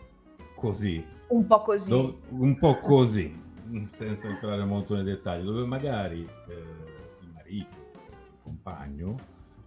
[0.56, 1.06] così.
[1.28, 1.90] Un po' così.
[1.92, 3.40] Do- un po' così,
[3.92, 6.28] senza entrare molto nei dettagli, dove magari...
[6.50, 6.85] Eh,
[7.46, 7.76] marito,
[8.08, 9.16] il compagno,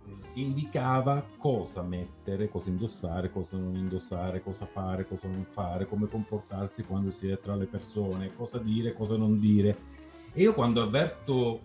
[0.06, 6.08] eh, indicava cosa mettere, cosa indossare, cosa non indossare, cosa fare, cosa non fare, come
[6.08, 9.76] comportarsi quando si è tra le persone, cosa dire, cosa non dire.
[10.32, 11.60] E io quando avverto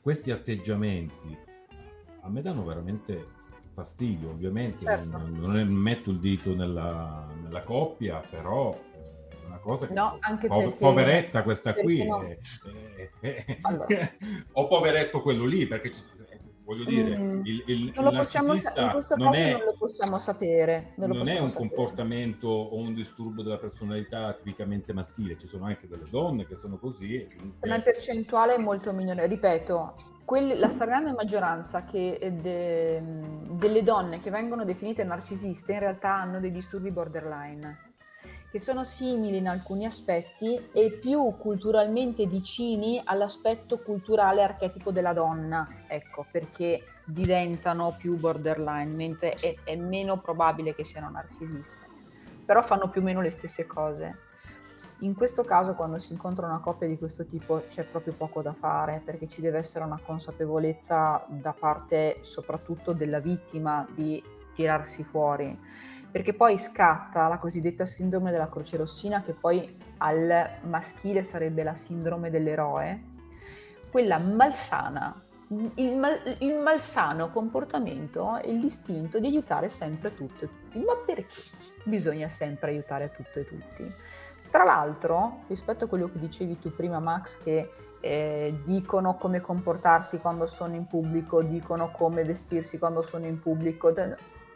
[0.00, 1.36] questi atteggiamenti,
[2.20, 3.36] a me danno veramente
[3.70, 5.16] fastidio, ovviamente certo.
[5.16, 8.76] non, non, metto il dito nella, nella coppia, però
[9.48, 12.22] una cosa che no, anche po- perché, poveretta questa qui no.
[12.22, 12.38] è,
[13.20, 13.86] è, è, allora.
[14.52, 15.90] o poveretto quello lì perché
[16.68, 19.74] voglio dire mm, il, il, non lo possiamo, in questo non caso è, non lo
[19.78, 21.68] possiamo sapere non, non è un sapere.
[21.68, 26.76] comportamento o un disturbo della personalità tipicamente maschile ci sono anche delle donne che sono
[26.76, 27.66] così comunque...
[27.66, 29.94] una percentuale è molto minore ripeto
[30.26, 33.02] quelli, la stragrande maggioranza che, de,
[33.52, 37.87] delle donne che vengono definite narcisiste in realtà hanno dei disturbi borderline
[38.50, 45.68] che sono simili in alcuni aspetti e più culturalmente vicini all'aspetto culturale archetipo della donna,
[45.86, 51.86] ecco, perché diventano più borderline, mentre è, è meno probabile che siano narcisiste,
[52.44, 54.26] però fanno più o meno le stesse cose.
[55.00, 58.52] In questo caso, quando si incontra una coppia di questo tipo, c'è proprio poco da
[58.52, 64.20] fare perché ci deve essere una consapevolezza da parte soprattutto della vittima di
[64.54, 65.56] tirarsi fuori
[66.10, 71.74] perché poi scatta la cosiddetta sindrome della croce rossina, che poi al maschile sarebbe la
[71.74, 73.02] sindrome dell'eroe,
[73.90, 75.22] quella malsana,
[75.74, 80.78] il, mal, il malsano comportamento e l'istinto di aiutare sempre tutto e tutti.
[80.78, 81.42] Ma perché
[81.84, 83.94] bisogna sempre aiutare tutto e tutti?
[84.50, 90.20] Tra l'altro, rispetto a quello che dicevi tu prima, Max, che eh, dicono come comportarsi
[90.20, 93.92] quando sono in pubblico, dicono come vestirsi quando sono in pubblico,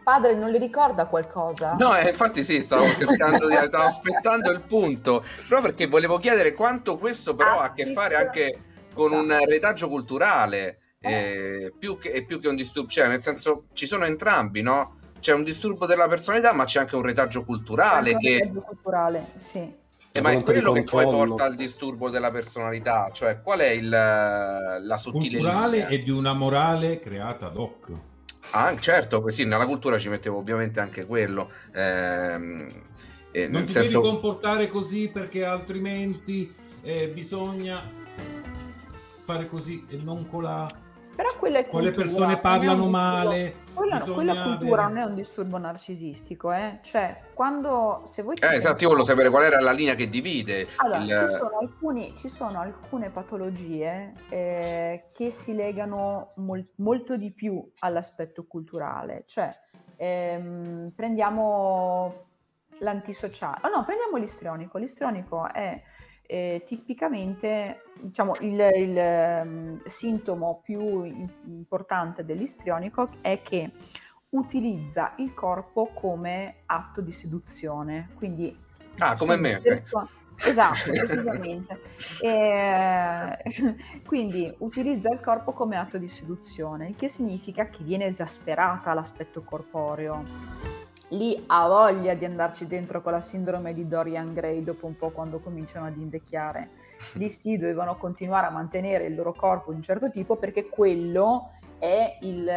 [0.02, 1.74] padre non le ricorda qualcosa?
[1.78, 6.98] No, eh, infatti sì, stavo, di, stavo aspettando il punto, proprio perché volevo chiedere quanto
[6.98, 8.58] questo però ah, ha a che fare anche
[8.92, 9.22] con esatto.
[9.22, 11.12] un retaggio culturale, eh.
[11.12, 14.98] Eh, più, che, più che un disturbo, cioè nel senso ci sono entrambi, no?
[15.20, 18.16] C'è un disturbo della personalità, ma c'è anche un retaggio culturale.
[18.16, 19.80] C'è un retaggio culturale, sì.
[20.14, 23.88] Eh, ma è quello che poi porta al disturbo della personalità, cioè qual è il,
[23.88, 25.88] la sottile culturale linea?
[25.88, 27.92] e di una morale creata ad hoc.
[28.50, 31.50] Ah, certo, sì, nella cultura ci mettevo ovviamente anche quello.
[31.72, 32.68] Ehm,
[33.30, 34.00] eh, non ti senso...
[34.00, 37.82] devi comportare così perché altrimenti eh, bisogna
[39.24, 40.68] fare così e non con la
[41.14, 43.61] però quella è cultura, le persone parlano male.
[43.74, 44.94] Quella, quella cultura avere...
[44.94, 46.78] non è un disturbo narcisistico, eh?
[46.82, 48.36] Cioè, quando se voi...
[48.40, 50.68] Eh, esatto, io volevo sapere qual era la linea che divide.
[50.76, 51.28] Allora, il...
[51.28, 57.66] ci, sono alcuni, ci, sono alcune patologie eh, che si legano mol- molto di più
[57.80, 59.24] all'aspetto culturale.
[59.26, 59.54] Cioè,
[59.96, 62.26] ehm, prendiamo
[62.78, 63.60] l'antisociale.
[63.62, 64.78] Oh no, prendiamo l'istrionico.
[64.78, 65.80] L'istrionico è
[66.32, 68.96] eh, tipicamente diciamo, il, il
[69.44, 71.04] um, sintomo più
[71.44, 73.70] importante dell'istrionico è che
[74.30, 78.08] utilizza il corpo come atto di seduzione.
[78.14, 78.56] Quindi,
[78.96, 79.60] ah, come me.
[79.60, 81.80] Perso- esatto, precisamente.
[82.22, 83.36] e,
[84.06, 89.42] quindi utilizza il corpo come atto di seduzione, il che significa che viene esasperata l'aspetto
[89.42, 90.22] corporeo
[91.12, 95.10] lì ha voglia di andarci dentro con la sindrome di Dorian Gray dopo un po'
[95.10, 96.70] quando cominciano ad invecchiare.
[97.14, 101.50] Lì sì, dovevano continuare a mantenere il loro corpo di un certo tipo perché quello
[101.78, 102.48] è il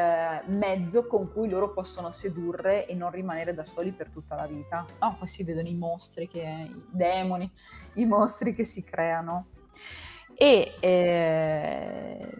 [0.46, 4.86] mezzo con cui loro possono sedurre e non rimanere da soli per tutta la vita.
[5.00, 7.52] No, poi si vedono i mostri, che, i demoni,
[7.94, 9.48] i mostri che si creano.
[10.36, 12.38] E, eh,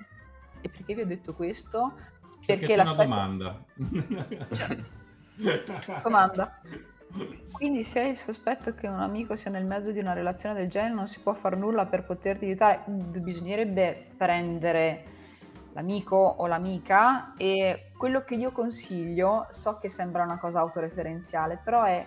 [0.62, 1.94] e perché vi ho detto questo?
[2.46, 3.66] Perché, perché c'è una domanda.
[4.54, 4.78] Cioè,
[6.02, 6.60] Comanda.
[7.52, 10.70] Quindi se hai il sospetto che un amico sia nel mezzo di una relazione del
[10.70, 15.06] genere non si può fare nulla per poterti aiutare, bisognerebbe prendere
[15.74, 21.84] l'amico o l'amica e quello che io consiglio, so che sembra una cosa autoreferenziale, però
[21.84, 22.06] è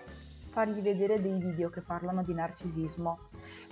[0.50, 3.28] fargli vedere dei video che parlano di narcisismo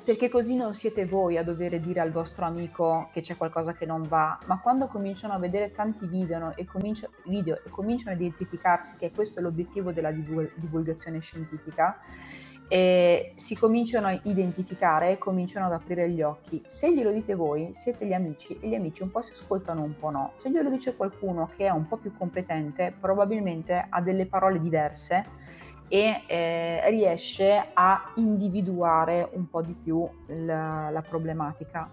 [0.07, 3.87] perché così non siete voi a dover dire al vostro amico che c'è qualcosa che
[3.87, 8.15] non va, ma quando cominciano a vedere tanti video e, cominci- video e cominciano a
[8.15, 11.99] identificarsi che questo è l'obiettivo della divul- divulgazione scientifica,
[12.69, 16.63] e si cominciano a identificare e cominciano ad aprire gli occhi.
[16.67, 19.97] Se glielo dite voi, siete gli amici e gli amici un po' si ascoltano, un
[19.99, 20.33] po' no.
[20.37, 25.46] Se glielo dice qualcuno che è un po' più competente, probabilmente ha delle parole diverse
[25.89, 31.91] e eh, riesce a individuare un po' di più la, la, problematica.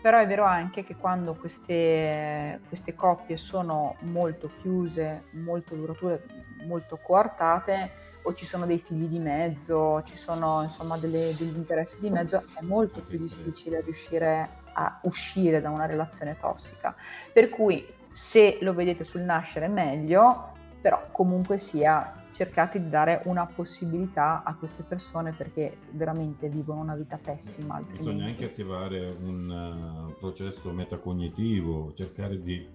[0.00, 6.24] Però è vero anche che quando queste, queste coppie sono molto chiuse, molto durature,
[6.66, 12.00] molto coartate, o ci sono dei figli di mezzo, ci sono insomma delle, degli interessi
[12.00, 16.94] di mezzo, è molto più difficile riuscire a uscire da una relazione tossica.
[17.32, 23.46] Per cui se lo vedete sul nascere meglio, però comunque sia cercate di dare una
[23.46, 27.76] possibilità a queste persone perché veramente vivono una vita pessima.
[27.76, 28.04] Altrimenti.
[28.04, 32.66] Bisogna anche attivare un uh, processo metacognitivo, cercare di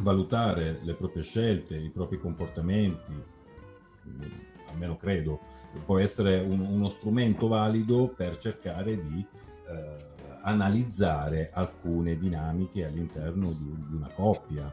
[0.00, 4.22] valutare le proprie scelte, i propri comportamenti, mm,
[4.68, 5.40] almeno credo,
[5.84, 9.26] può essere un, uno strumento valido per cercare di
[9.68, 14.72] uh, analizzare alcune dinamiche all'interno di, di una coppia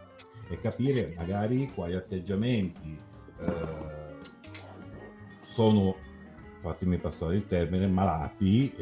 [0.50, 3.13] e capire magari quali atteggiamenti eh,
[5.42, 5.96] sono,
[6.60, 8.74] fatemi passare il termine, malati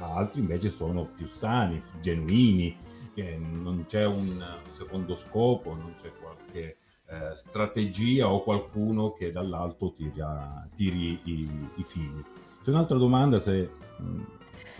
[0.00, 2.76] altri invece sono più sani, genuini,
[3.38, 6.76] non c'è un secondo scopo, non c'è qualche
[7.06, 12.24] eh, strategia o qualcuno che dall'alto tira, tiri i, i fili.
[12.62, 13.70] C'è un'altra domanda se...
[13.98, 14.22] Mh, mm,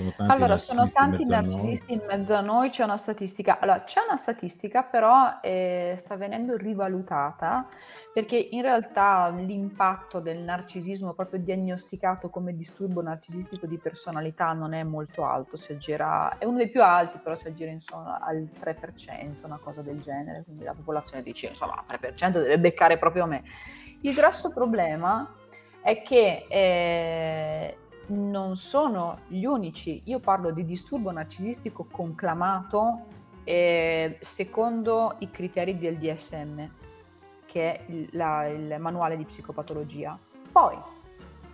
[0.01, 3.59] sono tanti allora, sono tanti narcisisti in mezzo a noi, c'è una statistica.
[3.61, 7.69] Allora, c'è una statistica, però eh, sta venendo rivalutata
[8.13, 14.83] perché in realtà l'impatto del narcisismo proprio diagnosticato come disturbo narcisistico di personalità non è
[14.83, 19.45] molto alto, si aggira, è uno dei più alti, però si aggira insomma al 3%,
[19.45, 23.43] una cosa del genere, quindi la popolazione dice insomma 3% deve beccare proprio me.
[24.01, 25.35] Il grosso problema
[25.83, 27.77] è che eh,
[28.11, 30.03] non sono gli unici.
[30.05, 33.07] Io parlo di disturbo narcisistico conclamato
[33.45, 36.69] eh, secondo i criteri del DSM,
[37.47, 40.19] che è il, la, il manuale di psicopatologia.
[40.53, 40.77] Poi,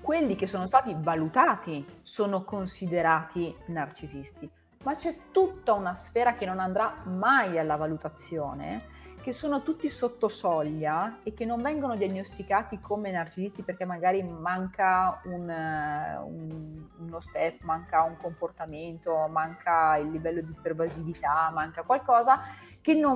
[0.01, 4.49] quelli che sono stati valutati sono considerati narcisisti,
[4.85, 8.95] ma c'è tutta una sfera che non andrà mai alla valutazione
[9.27, 15.21] che sono tutti sotto soglia e che non vengono diagnosticati come narcisisti perché magari manca
[15.25, 22.39] un, eh, un, uno step, manca un comportamento, manca il livello di pervasività, manca qualcosa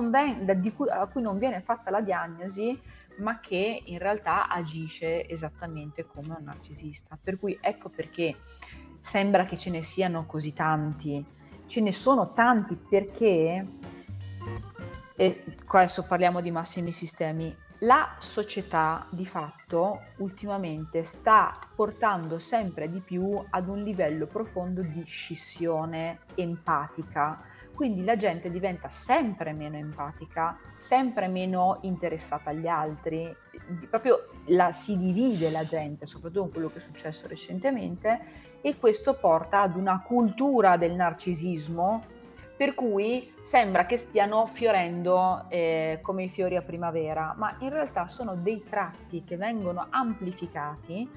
[0.09, 0.43] ven-
[0.75, 2.77] cui, a cui non viene fatta la diagnosi
[3.19, 7.17] ma che in realtà agisce esattamente come un narcisista.
[7.23, 8.35] Per cui ecco perché
[8.99, 11.25] sembra che ce ne siano così tanti.
[11.67, 13.65] Ce ne sono tanti perché
[15.15, 22.99] e adesso parliamo di massimi sistemi, la società di fatto ultimamente sta portando sempre di
[22.99, 27.41] più ad un livello profondo di scissione empatica.
[27.73, 33.35] Quindi la gente diventa sempre meno empatica, sempre meno interessata agli altri,
[33.89, 39.15] proprio la, si divide la gente, soprattutto con quello che è successo recentemente, e questo
[39.15, 42.10] porta ad una cultura del narcisismo
[42.61, 48.05] per cui sembra che stiano fiorendo eh, come i fiori a primavera, ma in realtà
[48.05, 51.09] sono dei tratti che vengono amplificati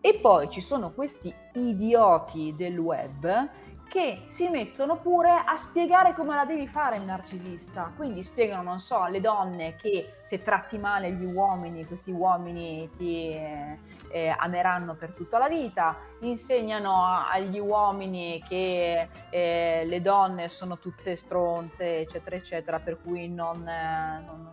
[0.00, 3.48] e poi ci sono questi idioti del web
[3.88, 7.92] che si mettono pure a spiegare come la devi fare il narcisista.
[7.96, 13.30] Quindi spiegano, non so, alle donne che se tratti male gli uomini, questi uomini ti
[13.30, 13.78] eh,
[14.10, 21.16] eh ameranno per tutta la vita, insegnano agli uomini che eh, le donne sono tutte
[21.16, 24.50] stronze, eccetera, eccetera, per cui non, eh, non,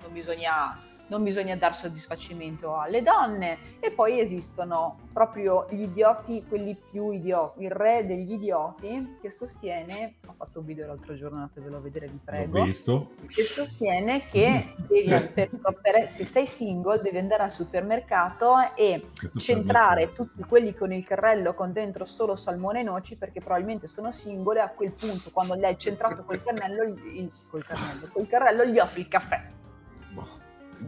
[0.00, 6.76] non bisogna non bisogna dar soddisfacimento alle donne e poi esistono proprio gli idioti, quelli
[6.90, 11.76] più idioti, il re degli idioti che sostiene, ho fatto un video l'altro giorno, andatevelo
[11.76, 13.10] a vedere vi prego, L'ho visto.
[13.28, 15.50] che sostiene che devi, per,
[15.80, 21.54] per, se sei single devi andare al supermercato e centrare tutti quelli con il carrello
[21.54, 25.64] con dentro solo salmone e noci perché probabilmente sono singole a quel punto quando gli
[25.64, 29.62] hai centrato col, carnello, il, col, carnello, col carrello gli offri il caffè.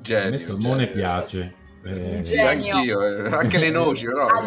[0.00, 0.94] Genio, a me il salmone genio.
[0.94, 1.54] piace.
[1.84, 3.28] Eh, sì, anch'io, eh.
[3.28, 4.26] anche le noci, però.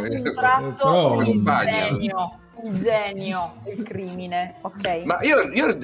[0.76, 5.04] però il genio, il genio, il crimine, ok?
[5.06, 5.78] Ma io, io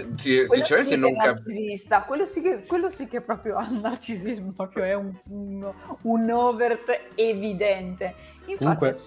[0.48, 2.04] sinceramente non capisco.
[2.06, 7.12] Quello, sì che, quello sì che proprio il narcisismo proprio è un, un, un overt
[7.16, 8.34] evidente.
[8.58, 9.00] Comunque,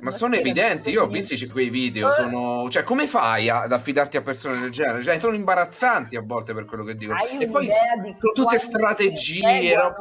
[0.00, 2.68] ma sono evidenti, io ho visto quei video, sono...
[2.70, 5.02] cioè come fai ad affidarti a persone del genere?
[5.02, 7.18] Cioè, sono imbarazzanti a volte per quello che dicono.
[7.18, 9.70] Hai e poi sono tutte strategie.
[9.72, 9.94] Ero...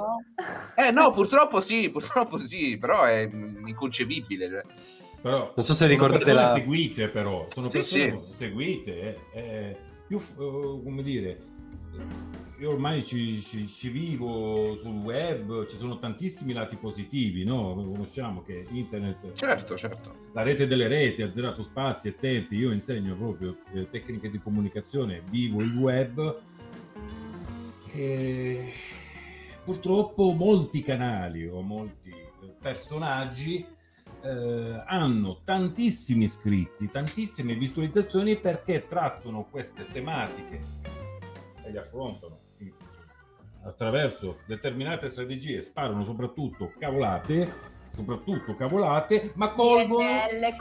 [0.75, 3.29] Eh no, purtroppo sì, purtroppo sì, però è
[3.65, 4.49] inconcepibile.
[4.49, 4.63] Cioè.
[5.21, 6.53] Però, non so se ricordate la...
[6.53, 8.33] seguite però, sono sì, persone sì.
[8.33, 9.77] seguite, eh, eh,
[10.07, 11.39] più, uh, come dire
[12.57, 17.73] io ormai ci, ci, ci, vivo sul web, ci sono tantissimi lati positivi, no?
[17.73, 20.13] Conosciamo che internet, certo, certo.
[20.31, 24.39] la rete delle reti ha zerato spazi e tempi, io insegno proprio eh, tecniche di
[24.39, 26.41] comunicazione, vivo il web
[27.91, 28.71] e
[29.63, 32.13] purtroppo molti canali o molti
[32.61, 33.65] personaggi
[34.21, 40.59] eh, hanno tantissimi iscritti, tantissime visualizzazioni perché trattano queste tematiche
[41.63, 42.43] e le affrontano
[43.65, 50.05] attraverso determinate strategie sparano soprattutto cavolate soprattutto cavolate, ma colgono,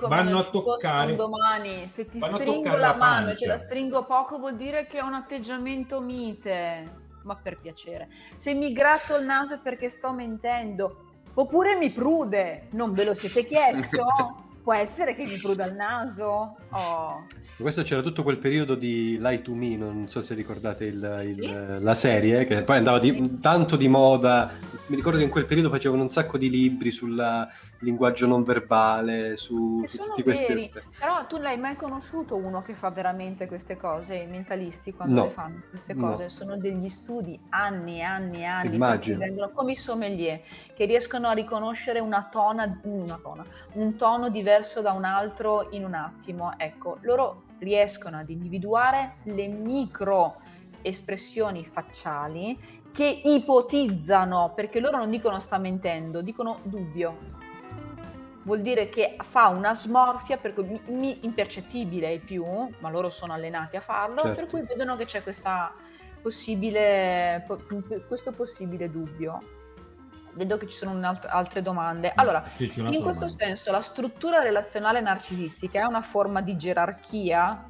[0.06, 1.16] vanno a toccare.
[1.16, 4.98] Domani, se ti stringo la, la mano e te la stringo poco, vuol dire che
[4.98, 7.02] è un atteggiamento mite.
[7.24, 12.68] Ma per piacere, se mi gratto il naso è perché sto mentendo, oppure mi prude,
[12.70, 14.43] non ve lo siete chiesto?
[14.64, 16.56] Può essere che mi pruda il naso.
[16.70, 17.26] Oh.
[17.56, 21.44] Questo c'era tutto quel periodo di Lie to Me, non so se ricordate il, il,
[21.44, 21.84] sì.
[21.84, 24.50] la serie, che poi andava di, tanto di moda.
[24.86, 27.14] Mi ricordo che in quel periodo facevano un sacco di libri sul
[27.80, 30.64] linguaggio non verbale, su, su tutti questi veri.
[30.64, 30.96] aspetti.
[30.98, 35.24] Però tu l'hai mai conosciuto uno che fa veramente queste cose, i mentalisti quando no.
[35.26, 36.22] le fanno queste cose?
[36.24, 36.28] No.
[36.30, 39.18] Sono degli studi anni e anni e anni, Immagino.
[39.18, 40.40] vengono come i sommelier,
[40.74, 45.85] che riescono a riconoscere una tona, una tona, un tono diverso da un altro in
[45.85, 46.52] un attimo.
[46.56, 50.36] Ecco, loro riescono ad individuare le micro
[50.82, 57.43] espressioni facciali che ipotizzano, perché loro non dicono sta mentendo, dicono dubbio.
[58.44, 62.44] Vuol dire che fa una smorfia per cui mi, impercettibile ai più,
[62.78, 64.35] ma loro sono allenati a farlo, Certo.
[64.36, 65.72] per cui vedono che c'è questa
[66.22, 67.60] possibile, po-
[68.06, 69.53] questo possibile dubbio.
[70.35, 72.12] Vedo che ci sono alt- altre domande.
[72.15, 73.44] Allora, Sì, in un'altra questo domanda.
[73.44, 77.69] senso, la struttura relazionale narcisistica è una forma di gerarchia?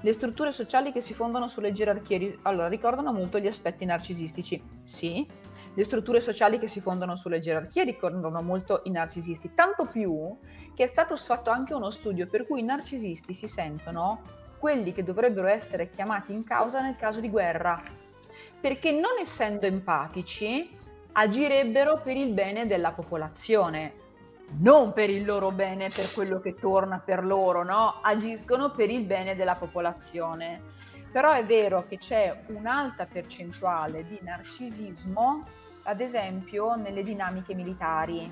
[0.00, 4.62] Le strutture sociali che si fondano sulle gerarchie allora, ricordano molto gli aspetti narcisistici?
[4.84, 5.26] Sì.
[5.74, 10.36] Le strutture sociali che si fondano sulle gerarchie ricordano molto i narcisisti, tanto più
[10.74, 14.22] che è stato fatto anche uno studio per cui i narcisisti si sentono
[14.58, 17.80] quelli che dovrebbero essere chiamati in causa nel caso di guerra,
[18.60, 20.68] perché non essendo empatici
[21.12, 23.92] agirebbero per il bene della popolazione,
[24.60, 28.00] non per il loro bene, per quello che torna per loro, no?
[28.02, 30.76] Agiscono per il bene della popolazione.
[31.10, 35.44] Però è vero che c'è un'alta percentuale di narcisismo,
[35.84, 38.30] ad esempio, nelle dinamiche militari.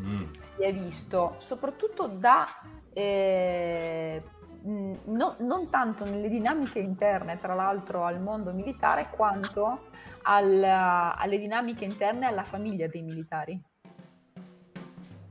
[0.00, 0.24] Mm.
[0.40, 2.46] Si è visto, soprattutto da...
[2.92, 4.22] eh,
[4.66, 9.88] no- non tanto nelle dinamiche interne, tra l'altro, al mondo militare, quanto
[10.22, 13.62] al- alle dinamiche interne alla famiglia dei militari.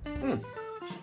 [0.08, 0.40] Mm.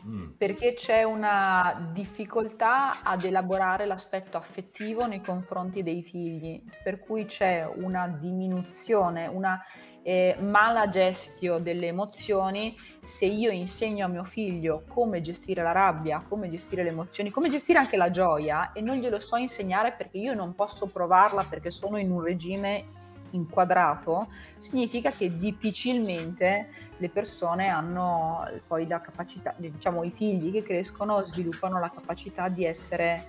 [0.06, 0.30] Mm.
[0.36, 7.68] perché c'è una difficoltà ad elaborare l'aspetto affettivo nei confronti dei figli, per cui c'è
[7.76, 9.60] una diminuzione, una
[10.02, 12.76] eh, mala gestio delle emozioni.
[13.02, 17.50] Se io insegno a mio figlio come gestire la rabbia, come gestire le emozioni, come
[17.50, 21.70] gestire anche la gioia e non glielo so insegnare perché io non posso provarla perché
[21.70, 23.00] sono in un regime
[23.32, 31.22] inquadrato, significa che difficilmente le persone hanno poi la capacità, diciamo i figli che crescono
[31.22, 33.24] sviluppano la capacità di essere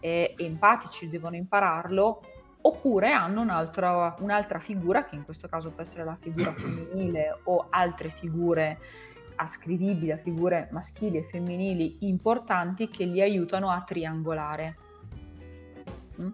[0.00, 2.22] eh, empatici, devono impararlo,
[2.66, 7.66] oppure hanno un'altra, un'altra figura, che in questo caso può essere la figura femminile o
[7.70, 8.78] altre figure
[9.36, 14.76] ascrivibili a figure maschili e femminili importanti che li aiutano a triangolare.
[16.20, 16.28] Mm?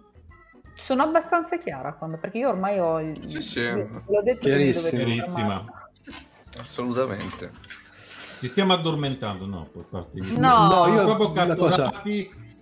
[0.73, 3.25] Sono abbastanza chiara quando, perché io ormai ho il...
[3.25, 3.71] Sì, sì.
[3.71, 5.21] L'ho detto Chiarissima.
[5.21, 5.71] fermarvi.
[6.57, 7.51] Assolutamente.
[8.39, 9.67] Ci stiamo addormentando, no?
[9.71, 10.37] Per parte di...
[10.37, 10.67] No.
[10.67, 12.01] No, io proprio una cosa-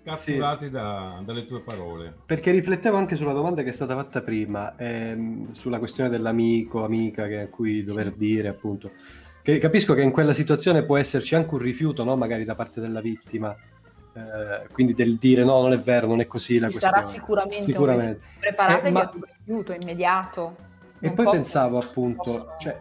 [0.04, 2.14] catturati, catturati da- dalle tue parole.
[2.26, 7.28] Perché riflettevo anche sulla domanda che è stata fatta prima, ehm, sulla questione dell'amico, amica,
[7.28, 8.92] che, a cui dover dire, appunto.
[9.44, 12.16] Che capisco che in quella situazione può esserci anche un rifiuto, no?
[12.16, 13.56] magari da parte della vittima,
[14.14, 17.06] eh, quindi del dire no, non è vero, non è così la Ci questione.
[17.06, 18.22] sarà sicuramente, Sicuramente.
[18.24, 20.56] un preparatevi Eh, ma- ad un rifiuto immediato.
[21.00, 22.80] E Non poi possono- pensavo appunto, possono- cioè,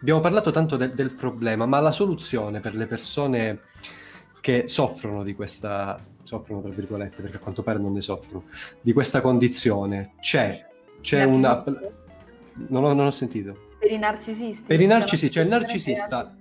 [0.00, 3.60] abbiamo parlato tanto del, del problema, ma la soluzione per le persone
[4.40, 6.00] che soffrono di questa,
[6.32, 8.44] soffrono tra virgolette, perché a quanto pare non ne soffrono,
[8.80, 10.66] di questa condizione, c'è,
[11.02, 11.62] c'è una...
[12.68, 13.70] Non ho, non ho sentito.
[13.78, 14.64] Per i narcisisti?
[14.66, 16.34] Per i narcisisti, cioè il narcisista.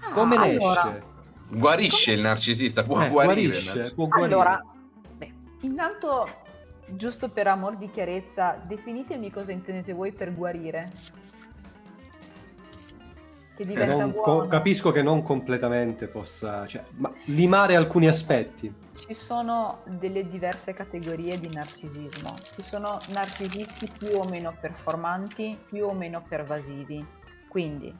[0.00, 1.02] Ah, Come ne allora, esce?
[1.48, 3.60] Guarisce il narcisista, può Eh, guarire.
[3.60, 4.34] guarisce, può guarire.
[4.34, 4.64] Allora,
[5.16, 5.32] beh,
[5.62, 6.28] intanto,
[6.88, 10.90] giusto per amor di chiarezza, definitemi cosa intendete voi per guarire.
[13.56, 18.72] Che Eh, non co- capisco che non completamente possa, cioè, ma limare alcuni aspetti.
[19.06, 22.34] Ci sono delle diverse categorie di narcisismo.
[22.54, 27.04] Ci sono narcisisti più o meno performanti, più o meno pervasivi.
[27.48, 27.92] Quindi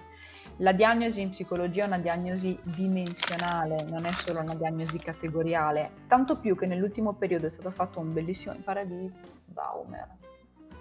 [0.58, 5.90] la diagnosi in psicologia è una diagnosi dimensionale, non è solo una diagnosi categoriale.
[6.06, 9.10] Tanto più che nell'ultimo periodo è stato fatto un bellissimo, mi pare di
[9.46, 10.06] Baumer,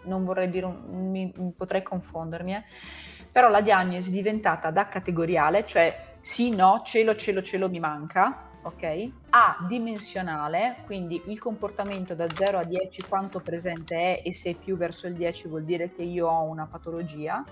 [0.04, 2.64] non vorrei dire, un- mi, potrei confondermi, eh.
[3.32, 8.49] però la diagnosi è diventata da categoriale, cioè sì, no, cielo, cielo, cielo mi manca,
[8.62, 9.12] ok?
[9.30, 14.56] A dimensionale, quindi il comportamento da 0 a 10 quanto presente è e se è
[14.56, 17.44] più verso il 10 vuol dire che io ho una patologia,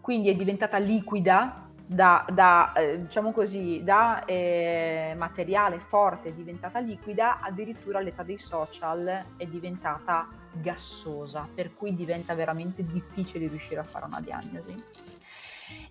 [0.00, 6.78] quindi è diventata liquida da, da, eh, diciamo così, da eh, materiale forte è diventata
[6.78, 13.84] liquida, addirittura all'età dei social è diventata gassosa, per cui diventa veramente difficile riuscire a
[13.84, 14.74] fare una diagnosi.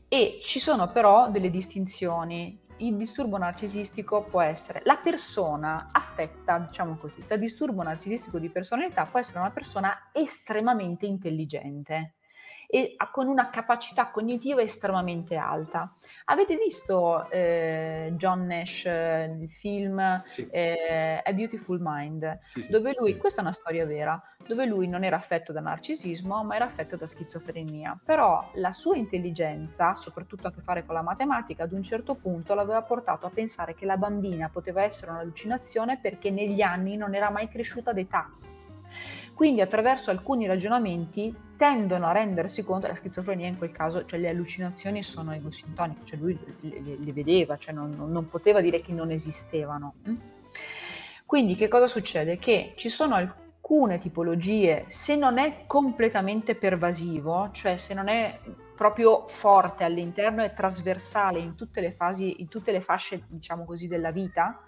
[0.08, 2.60] E ci sono però delle distinzioni.
[2.82, 9.06] Il disturbo narcisistico può essere la persona affetta, diciamo così, da disturbo narcisistico di personalità
[9.06, 12.16] può essere una persona estremamente intelligente
[12.74, 15.94] e con una capacità cognitiva estremamente alta.
[16.26, 20.48] Avete visto eh, John Nash, il film sì.
[20.50, 24.88] eh, A Beautiful Mind, sì, sì, dove lui, questa è una storia vera, dove lui
[24.88, 28.00] non era affetto da narcisismo, ma era affetto da schizofrenia.
[28.06, 32.54] Però la sua intelligenza, soprattutto a che fare con la matematica, ad un certo punto
[32.54, 37.30] l'aveva portato a pensare che la bambina poteva essere un'allucinazione perché negli anni non era
[37.30, 38.30] mai cresciuta d'età
[39.34, 44.30] quindi attraverso alcuni ragionamenti tendono a rendersi conto, la schizofrenia in quel caso, cioè le
[44.30, 49.12] allucinazioni sono egosintoniche, cioè lui le, le vedeva, cioè non, non, poteva dire che non
[49.12, 49.94] esistevano.
[50.10, 50.16] Mm?
[51.26, 52.38] Quindi che cosa succede?
[52.38, 58.40] Che ci sono alcune tipologie, se non è completamente pervasivo, cioè se non è
[58.76, 63.88] proprio forte all'interno e trasversale in tutte le fasi, in tutte le fasce, diciamo così,
[63.88, 64.64] della vita,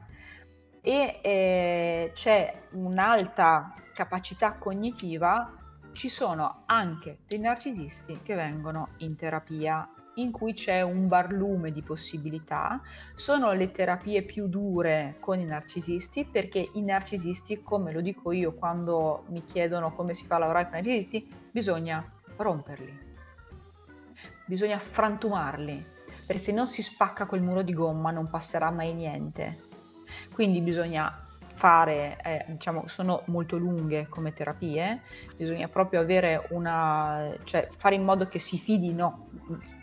[0.79, 5.51] e eh, c'è un'alta capacità cognitiva,
[5.93, 11.81] ci sono anche dei narcisisti che vengono in terapia in cui c'è un barlume di
[11.81, 12.81] possibilità.
[13.15, 18.53] Sono le terapie più dure con i narcisisti perché i narcisisti, come lo dico io
[18.53, 22.03] quando mi chiedono come si fa a lavorare con i narcisisti, bisogna
[22.35, 22.99] romperli,
[24.45, 25.85] bisogna frantumarli,
[26.25, 29.71] perché se non si spacca quel muro di gomma non passerà mai niente.
[30.33, 35.01] Quindi bisogna fare, eh, diciamo, sono molto lunghe come terapie,
[35.35, 39.29] bisogna proprio avere una, cioè fare in modo che si fidino,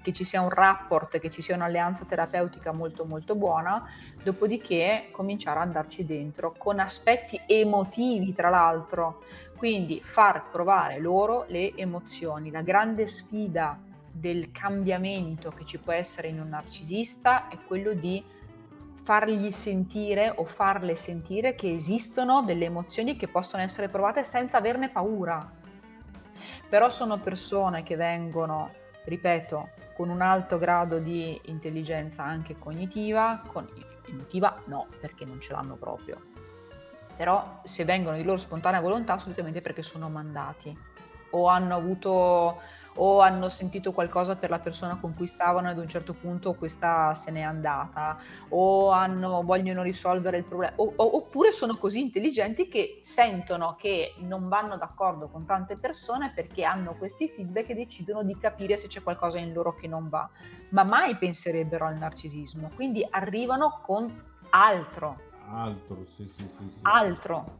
[0.03, 3.89] che ci sia un rapport, che ci sia un'alleanza terapeutica molto molto buona,
[4.23, 9.23] dopodiché cominciare ad andarci dentro con aspetti emotivi tra l'altro,
[9.57, 12.51] quindi far provare loro le emozioni.
[12.51, 13.79] La grande sfida
[14.11, 18.23] del cambiamento che ci può essere in un narcisista è quello di
[19.02, 24.90] fargli sentire o farle sentire che esistono delle emozioni che possono essere provate senza averne
[24.90, 25.59] paura.
[26.68, 28.72] Però sono persone che vengono,
[29.05, 33.68] ripeto, con un alto grado di intelligenza anche cognitiva, con
[34.06, 36.28] emotiva no, perché non ce l'hanno proprio.
[37.16, 40.77] Però se vengono di loro spontanea volontà, solitamente perché sono mandati
[41.31, 42.60] o hanno avuto
[42.95, 46.55] o hanno sentito qualcosa per la persona con cui stavano e ad un certo punto
[46.55, 48.19] questa se n'è andata
[48.49, 54.15] o hanno, vogliono risolvere il problema o, o, oppure sono così intelligenti che sentono che
[54.19, 58.89] non vanno d'accordo con tante persone perché hanno questi feedback e decidono di capire se
[58.89, 60.29] c'è qualcosa in loro che non va.
[60.71, 65.29] Ma mai penserebbero al narcisismo quindi arrivano con altro.
[65.53, 66.79] Altro sì sì sì, sì.
[66.83, 67.59] altro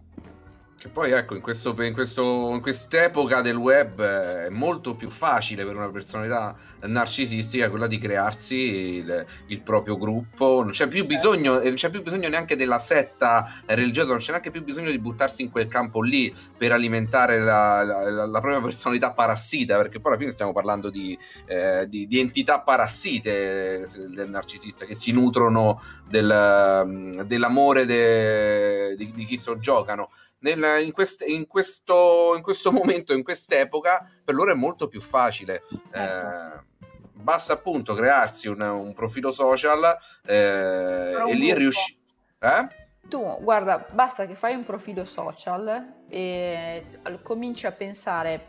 [0.81, 5.63] che poi ecco, in, questo, in, questo, in quest'epoca del web è molto più facile
[5.63, 10.63] per una personalità narcisistica quella di crearsi il, il proprio gruppo.
[10.63, 14.51] Non c'è, più bisogno, non c'è più bisogno neanche della setta religiosa, non c'è neanche
[14.51, 19.13] più bisogno di buttarsi in quel campo lì per alimentare la, la, la propria personalità
[19.13, 24.87] parassita, perché poi alla fine stiamo parlando di, eh, di, di entità parassite del narcisista
[24.87, 25.79] che si nutrono
[26.09, 30.09] del, dell'amore de, di, di chi soggiocano
[30.41, 35.01] nel, in, quest, in, questo, in, questo, momento, in quest'epoca, per loro è molto più
[35.01, 35.63] facile.
[35.93, 35.99] Ecco.
[35.99, 36.69] Eh,
[37.13, 41.99] basta appunto crearsi un, un profilo social eh, e lì riuscire.
[42.39, 42.79] Eh?
[43.09, 48.47] Tu, guarda, basta che fai un profilo social e cominci a pensare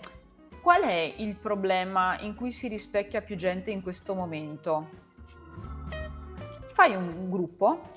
[0.62, 5.10] qual è il problema in cui si rispecchia più gente in questo momento.
[6.74, 7.90] Fai un gruppo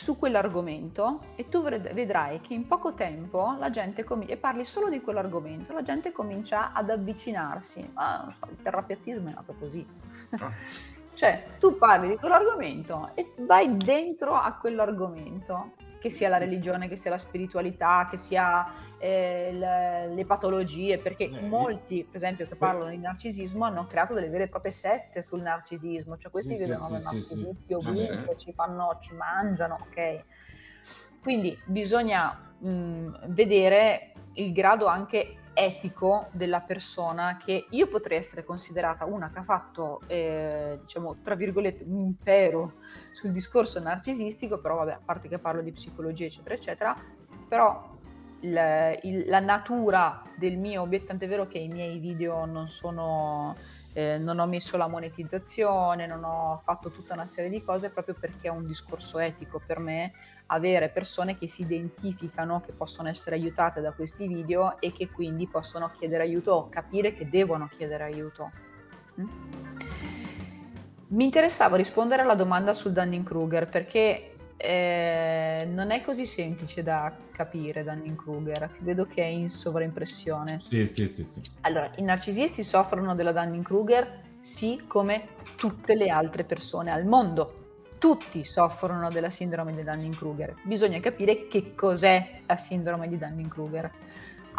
[0.00, 4.88] su quell'argomento e tu vedrai che in poco tempo la gente comincia, e parli solo
[4.88, 7.90] di quell'argomento, la gente comincia ad avvicinarsi.
[7.92, 9.86] Ma non so, il terrapiattismo è nato così.
[10.30, 10.50] Ah.
[11.14, 16.96] cioè, tu parli di quell'argomento e vai dentro a quell'argomento che sia la religione, che
[16.96, 22.56] sia la spiritualità, che sia eh, le, le, patologie, perché eh, molti, per esempio, che
[22.56, 26.58] parlano di narcisismo hanno creato delle vere e proprie sette sul narcisismo, cioè questi sì,
[26.58, 30.24] vedono sì, narcisisti sì, ovunque, ci fanno, ci mangiano, ok?
[31.20, 39.04] Quindi bisogna mh, vedere il grado anche etico della persona che io potrei essere considerata
[39.04, 42.79] una che ha fatto, eh, diciamo, tra virgolette, un impero
[43.12, 46.96] sul discorso narcisistico, però vabbè, a parte che parlo di psicologia, eccetera, eccetera,
[47.48, 47.98] però
[48.40, 53.56] il, il, la natura del mio obiettivo, tant'è vero che i miei video non sono...
[53.92, 58.14] Eh, non ho messo la monetizzazione, non ho fatto tutta una serie di cose proprio
[58.14, 60.12] perché è un discorso etico per me
[60.46, 65.48] avere persone che si identificano, che possono essere aiutate da questi video e che quindi
[65.48, 68.52] possono chiedere aiuto o capire che devono chiedere aiuto.
[69.20, 69.69] Mm?
[71.10, 77.82] Mi interessava rispondere alla domanda sul Dunning-Kruger perché eh, non è così semplice da capire
[77.82, 80.60] Dunning-Kruger, vedo che è in sovraimpressione.
[80.60, 81.40] Sì, sì, sì, sì.
[81.62, 87.54] Allora, i narcisisti soffrono della Dunning-Kruger sì come tutte le altre persone al mondo.
[87.98, 90.54] Tutti soffrono della sindrome di Dunning-Kruger.
[90.62, 93.90] Bisogna capire che cos'è la sindrome di Dunning-Kruger.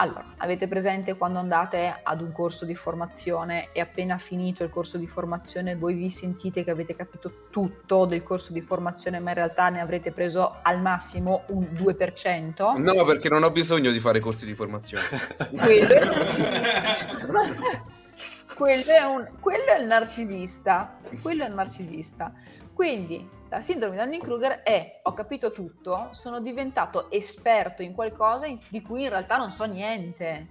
[0.02, 4.98] Allora, avete presente quando andate ad un corso di formazione e appena finito il corso
[4.98, 9.36] di formazione voi vi sentite che avete capito tutto del corso di formazione, ma in
[9.36, 12.82] realtà ne avrete preso al massimo un 2%?
[12.82, 15.04] No, perché non ho bisogno di fare corsi di formazione.
[15.56, 15.94] quello,
[18.90, 20.98] è un, quello è il narcisista.
[21.22, 22.34] Quello è il narcisista.
[22.74, 28.82] Quindi la sindrome di Dunning-Kruger è ho capito tutto, sono diventato esperto in qualcosa di
[28.82, 30.48] cui in realtà non so niente.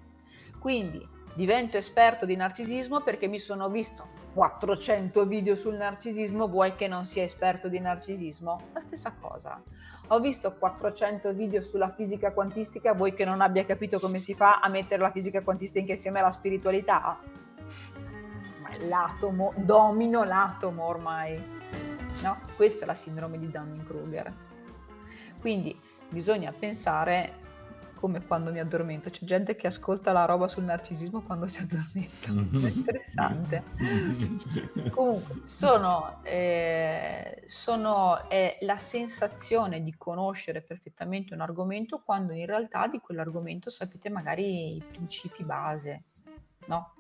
[0.58, 6.88] Quindi divento esperto di narcisismo perché mi sono visto 400 video sul narcisismo, vuoi che
[6.88, 8.60] non sia esperto di narcisismo?
[8.74, 9.62] La stessa cosa.
[10.08, 14.60] Ho visto 400 video sulla fisica quantistica, vuoi che non abbia capito come si fa
[14.60, 17.18] a mettere la fisica quantistica insieme alla spiritualità?
[18.60, 21.59] Ma l'atomo, domino l'atomo ormai.
[22.22, 22.38] No?
[22.56, 24.32] Questa è la sindrome di Dunning-Kruger.
[25.40, 25.78] Quindi
[26.08, 27.48] bisogna pensare
[28.00, 29.10] come quando mi addormento.
[29.10, 32.28] C'è gente che ascolta la roba sul narcisismo quando si addormenta.
[32.66, 33.62] È interessante.
[34.90, 42.86] Comunque, sono, eh, sono è la sensazione di conoscere perfettamente un argomento quando in realtà
[42.86, 46.04] di quell'argomento sapete magari i principi base
[46.66, 46.94] no?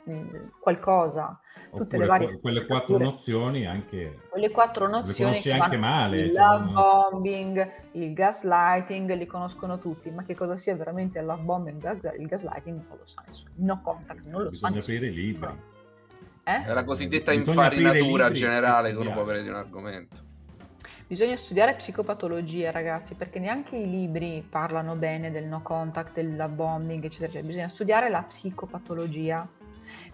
[0.58, 1.38] qualcosa,
[1.70, 6.34] tutte Oppure le varie quelle quattro nozioni anche quelle quattro nozioni le anche male, il
[6.34, 11.42] cioè, love bombing, il gaslighting, li conoscono tutti, ma che cosa sia veramente il love
[11.42, 13.50] bombing, il gaslighting non lo sa nessuno.
[13.56, 15.50] No contact, non lo Bisogna sa aprire i libri.
[16.44, 16.64] Eh?
[16.64, 20.28] È la cosiddetta Bisogna infarinatura generale che uno può avere di un argomento.
[21.10, 27.02] Bisogna studiare psicopatologie, ragazzi, perché neanche i libri parlano bene del no contact, del bombing,
[27.02, 27.48] eccetera, eccetera.
[27.48, 29.44] Bisogna studiare la psicopatologia,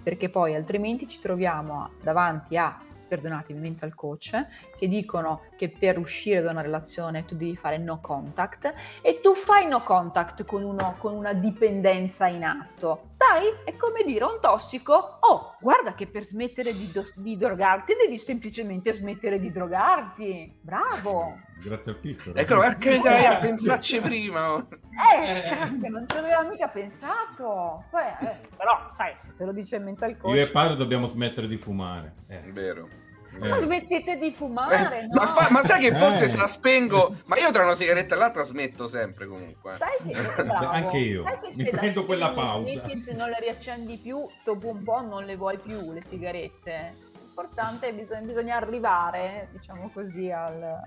[0.02, 4.42] perché poi altrimenti ci troviamo davanti a perdonatemi, mental coach,
[4.76, 8.72] che dicono che per uscire da una relazione tu devi fare no contact
[9.02, 13.14] e tu fai no contact con, uno, con una dipendenza in atto.
[13.16, 17.36] Dai, è come dire a un tossico, oh, guarda che per smettere di, do- di
[17.36, 20.58] drogarti devi semplicemente smettere di drogarti.
[20.60, 21.40] Bravo!
[21.62, 22.34] Grazie al piccolo.
[22.34, 24.56] Ecco, perché sarei a pensarci prima.
[24.58, 27.84] Eh, che non ci aveva mica pensato.
[27.90, 30.34] Poi, eh, però, sai, se te lo dice il mental coach...
[30.34, 32.14] Io e padre dobbiamo smettere di fumare.
[32.28, 32.52] Eh.
[32.52, 33.05] Vero.
[33.40, 33.48] Eh.
[33.48, 35.14] Ma smettete di fumare, eh, no?
[35.14, 36.28] ma, fa, ma, sai che forse eh.
[36.28, 39.74] se la spengo, ma io tra una sigaretta e l'altra smetto sempre comunque.
[39.74, 41.22] Sai che, bravo, Anche io.
[41.22, 42.96] Sai che Mi prendo quella pausa.
[42.96, 46.94] se non le riaccendi più, dopo un po' non le vuoi più le sigarette.
[47.20, 50.78] L'importante è bisogna, bisogna arrivare, diciamo così, al,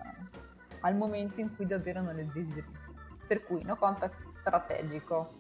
[0.82, 2.66] al momento in cui davvero non le desideri
[3.28, 5.38] Per cui no contact strategico.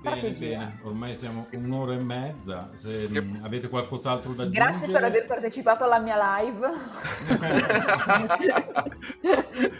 [0.00, 2.70] Bene, bene, ormai siamo un'ora e mezza.
[2.74, 3.24] Se che...
[3.42, 4.64] avete qualcos'altro da dire.
[4.64, 6.70] Grazie per aver partecipato alla mia live.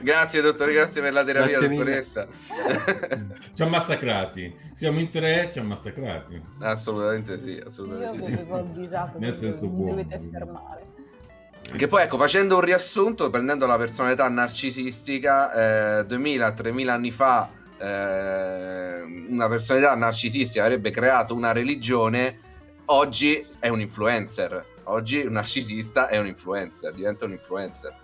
[0.02, 2.26] grazie, dottore, grazie per la terapia, dottoressa.
[3.54, 4.54] ci ha massacrati.
[4.72, 6.40] Siamo in tre, ci ha massacrati.
[6.60, 8.32] Assolutamente sì, assolutamente Io sì.
[8.32, 9.90] avevo avvisato Nel senso buono.
[9.90, 10.86] dovete fermare.
[11.76, 19.02] Che poi ecco, facendo un riassunto, prendendo la personalità narcisistica, eh, 2000-3000 anni fa eh,
[19.28, 22.40] una personalità narcisistica avrebbe creato una religione,
[22.86, 24.76] oggi è un influencer.
[24.84, 27.94] Oggi un narcisista è un influencer, diventa un influencer.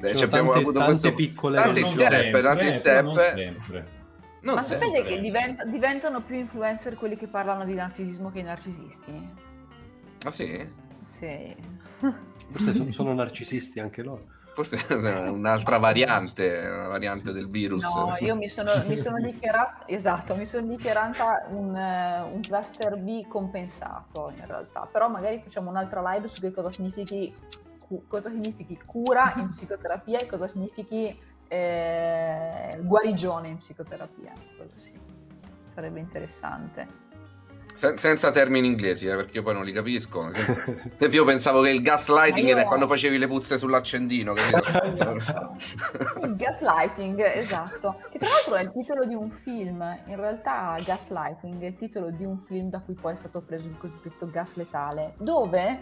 [0.00, 3.04] Ci cioè, abbiamo avuto tante questo, piccole tanti step, sempre, tanti eh, step.
[3.04, 4.02] Non sempre.
[4.42, 8.42] Non Ma sapete che divent- diventano più influencer quelli che parlano di narcisismo che i
[8.42, 9.28] narcisisti?
[10.24, 10.68] Ah sì?
[11.06, 11.56] Sì.
[12.50, 14.26] Forse sono narcisisti anche loro.
[14.54, 17.82] Forse è un'altra variante, una variante del virus.
[17.92, 23.26] No, io mi sono, mi sono dichiarata, esatto, mi sono dichiarata un, un, cluster B
[23.26, 27.34] compensato in realtà, però magari facciamo un'altra live su che cosa significhi,
[28.06, 31.18] cosa significhi cura in psicoterapia e cosa significhi
[31.48, 34.32] eh, guarigione in psicoterapia.
[34.56, 34.92] Quello sì,
[35.74, 37.02] sarebbe interessante.
[37.74, 40.30] Sen- senza termini inglesi, eh, perché io poi non li capisco.
[41.10, 42.56] io pensavo che il gaslighting io...
[42.56, 44.32] era quando facevi le puzze sull'accendino.
[46.22, 47.96] il gaslighting, esatto.
[48.10, 49.82] Che tra l'altro è il titolo di un film.
[50.06, 53.66] In realtà gaslighting è il titolo di un film da cui poi è stato preso
[53.66, 55.80] il cosiddetto gas letale, dove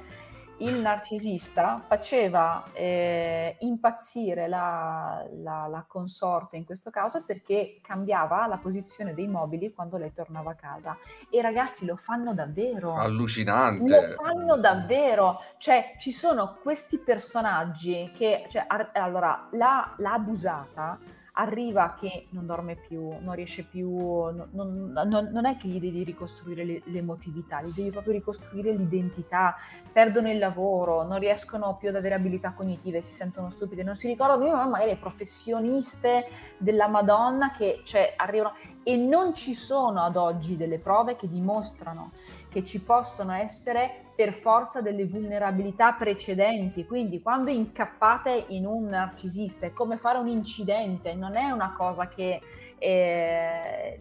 [0.59, 8.59] il narcisista faceva eh, impazzire la, la, la, consorte in questo caso perché cambiava la
[8.59, 10.97] posizione dei mobili quando lei tornava a casa.
[11.31, 12.95] E ragazzi lo fanno davvero.
[12.95, 13.89] Allucinante.
[13.89, 15.41] Lo fanno davvero.
[15.59, 20.99] Cioè, ci sono questi personaggi che, cioè, ar- allora, la, la abusata
[21.33, 26.05] arriva che non dorme più, non riesce più, non, non, non è che gli devi
[26.05, 29.57] ricostruire le, l'emotività, gli devi proprio ricostruire l'identità,
[29.91, 34.09] perdono il lavoro, non riescono più ad avere abilità cognitive, si sentono stupide, non si
[34.09, 36.27] ricordano più, magari le professioniste
[36.59, 42.11] della Madonna che cioè, arrivano e non ci sono ad oggi delle prove che dimostrano
[42.53, 46.85] che ci possono essere per forza delle vulnerabilità precedenti.
[46.85, 52.09] Quindi quando incappate in un narcisista è come fare un incidente, non è una cosa
[52.09, 52.41] che...
[52.79, 53.99] Eh,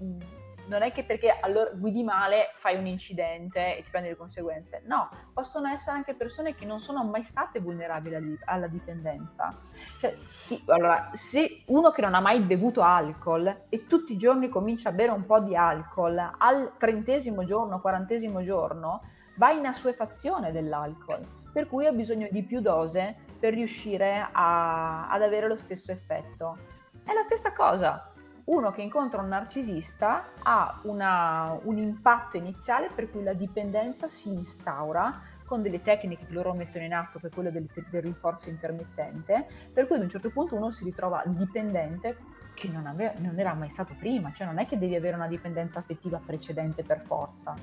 [0.72, 4.84] non è che perché allora guidi male fai un incidente e ti prendi le conseguenze.
[4.86, 9.54] No, possono essere anche persone che non sono mai state vulnerabili alla dipendenza.
[10.00, 10.16] Cioè,
[10.48, 14.90] ti, allora, se uno che non ha mai bevuto alcol e tutti i giorni comincia
[14.90, 19.02] a bere un po' di alcol, al trentesimo giorno, quarantesimo giorno,
[19.36, 25.22] va in assuefazione dell'alcol, per cui ha bisogno di più dose per riuscire a, ad
[25.22, 26.58] avere lo stesso effetto.
[27.04, 28.11] È la stessa cosa,
[28.52, 34.30] uno che incontra un narcisista ha una, un impatto iniziale per cui la dipendenza si
[34.30, 38.50] instaura con delle tecniche che loro mettono in atto, che è quello del, del rinforzo
[38.50, 42.18] intermittente, per cui ad un certo punto uno si ritrova dipendente
[42.54, 45.28] che non, aveva, non era mai stato prima, cioè non è che devi avere una
[45.28, 47.54] dipendenza affettiva precedente per forza.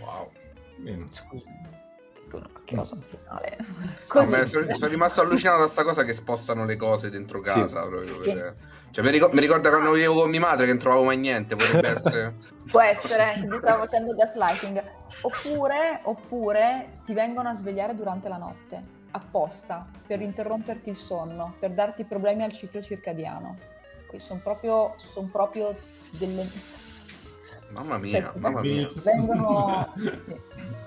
[0.00, 0.30] Wow.
[0.76, 1.06] Bene.
[1.10, 1.79] Scusa
[2.36, 3.56] una macchinosa finale.
[4.06, 4.36] Così.
[4.36, 7.82] No, sono, sono, rimasto allucinato da questa cosa che spostano le cose dentro casa.
[7.82, 7.88] Sì.
[7.88, 8.54] Proprio, per...
[8.90, 11.56] cioè, mi, ricordo, mi ricorda quando vivevo con mia madre che non trovavo mai niente.
[11.56, 12.34] Potrebbe essere.
[12.70, 14.82] Può essere, ti stavo facendo gaslighting.
[15.22, 21.70] Oppure, oppure ti vengono a svegliare durante la notte apposta per interromperti il sonno, per
[21.72, 23.56] darti problemi al ciclo circadiano.
[24.06, 25.76] Qui sono proprio, son proprio
[26.10, 26.48] delle.
[27.76, 28.88] Mamma mia, cioè, mamma mia.
[29.02, 29.92] Vengono.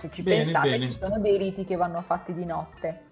[0.00, 0.84] se ci bene, pensate bene.
[0.86, 3.08] ci sono dei riti che vanno fatti di notte.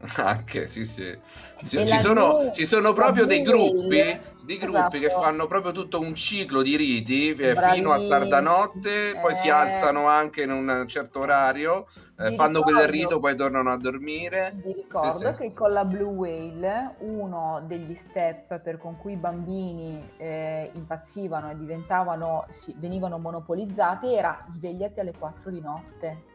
[0.16, 1.18] Anche, sì, sì.
[1.62, 4.98] Ci, ci sono, ci sono proprio dei gruppi, di gruppi esatto.
[4.98, 9.48] che fanno proprio tutto un ciclo di riti eh, fino a tarda notte, poi si
[9.48, 9.50] eh.
[9.50, 11.86] alzano anche in un certo orario,
[12.18, 14.54] eh, fanno ricordo, quel rito, poi tornano a dormire.
[14.64, 19.16] Vi ricordo sì, che con la Blue Whale uno degli step per con cui i
[19.16, 26.29] bambini eh, impazzivano e diventavano, sì, venivano monopolizzati era svegliati alle 4 di notte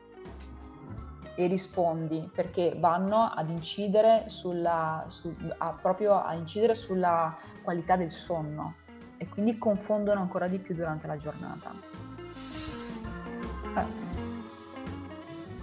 [1.35, 8.11] e rispondi perché vanno ad incidere sulla, su, a, proprio a incidere sulla qualità del
[8.11, 8.75] sonno
[9.17, 11.73] e quindi confondono ancora di più durante la giornata.
[13.77, 14.03] Eh.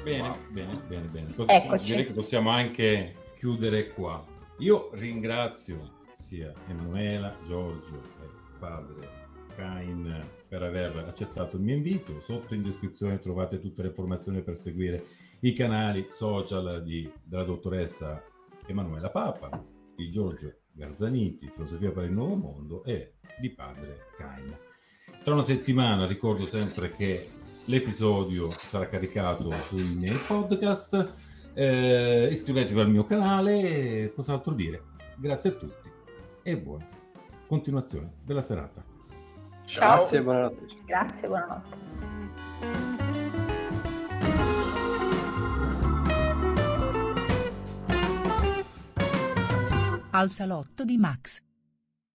[0.02, 0.36] Bene, wow.
[0.48, 1.34] bene, bene, bene.
[1.46, 1.84] Eccoci.
[1.84, 4.24] Direi che possiamo anche chiudere qua.
[4.58, 8.28] Io ringrazio sia Emanuela, Giorgio e
[8.58, 9.20] padre
[9.54, 12.20] Cain per aver accettato il mio invito.
[12.20, 15.04] Sotto in descrizione trovate tutte le informazioni per seguire
[15.44, 18.22] i canali social di, della dottoressa
[18.66, 19.62] Emanuela Papa,
[19.94, 24.56] di Giorgio Garzaniti, Filosofia per il Nuovo Mondo e di padre Cain.
[25.22, 27.28] Tra una settimana ricordo sempre che
[27.66, 31.50] l'episodio sarà caricato sui miei podcast.
[31.54, 34.82] Eh, iscrivetevi al mio canale, cos'altro dire.
[35.16, 35.90] Grazie a tutti
[36.42, 37.00] e buona
[37.52, 38.82] continuazione della serata.
[39.66, 39.96] Ciao.
[39.96, 40.66] Grazie, buonanotte.
[40.86, 43.11] Grazie, buonanotte.
[50.14, 51.51] Al salotto di Max.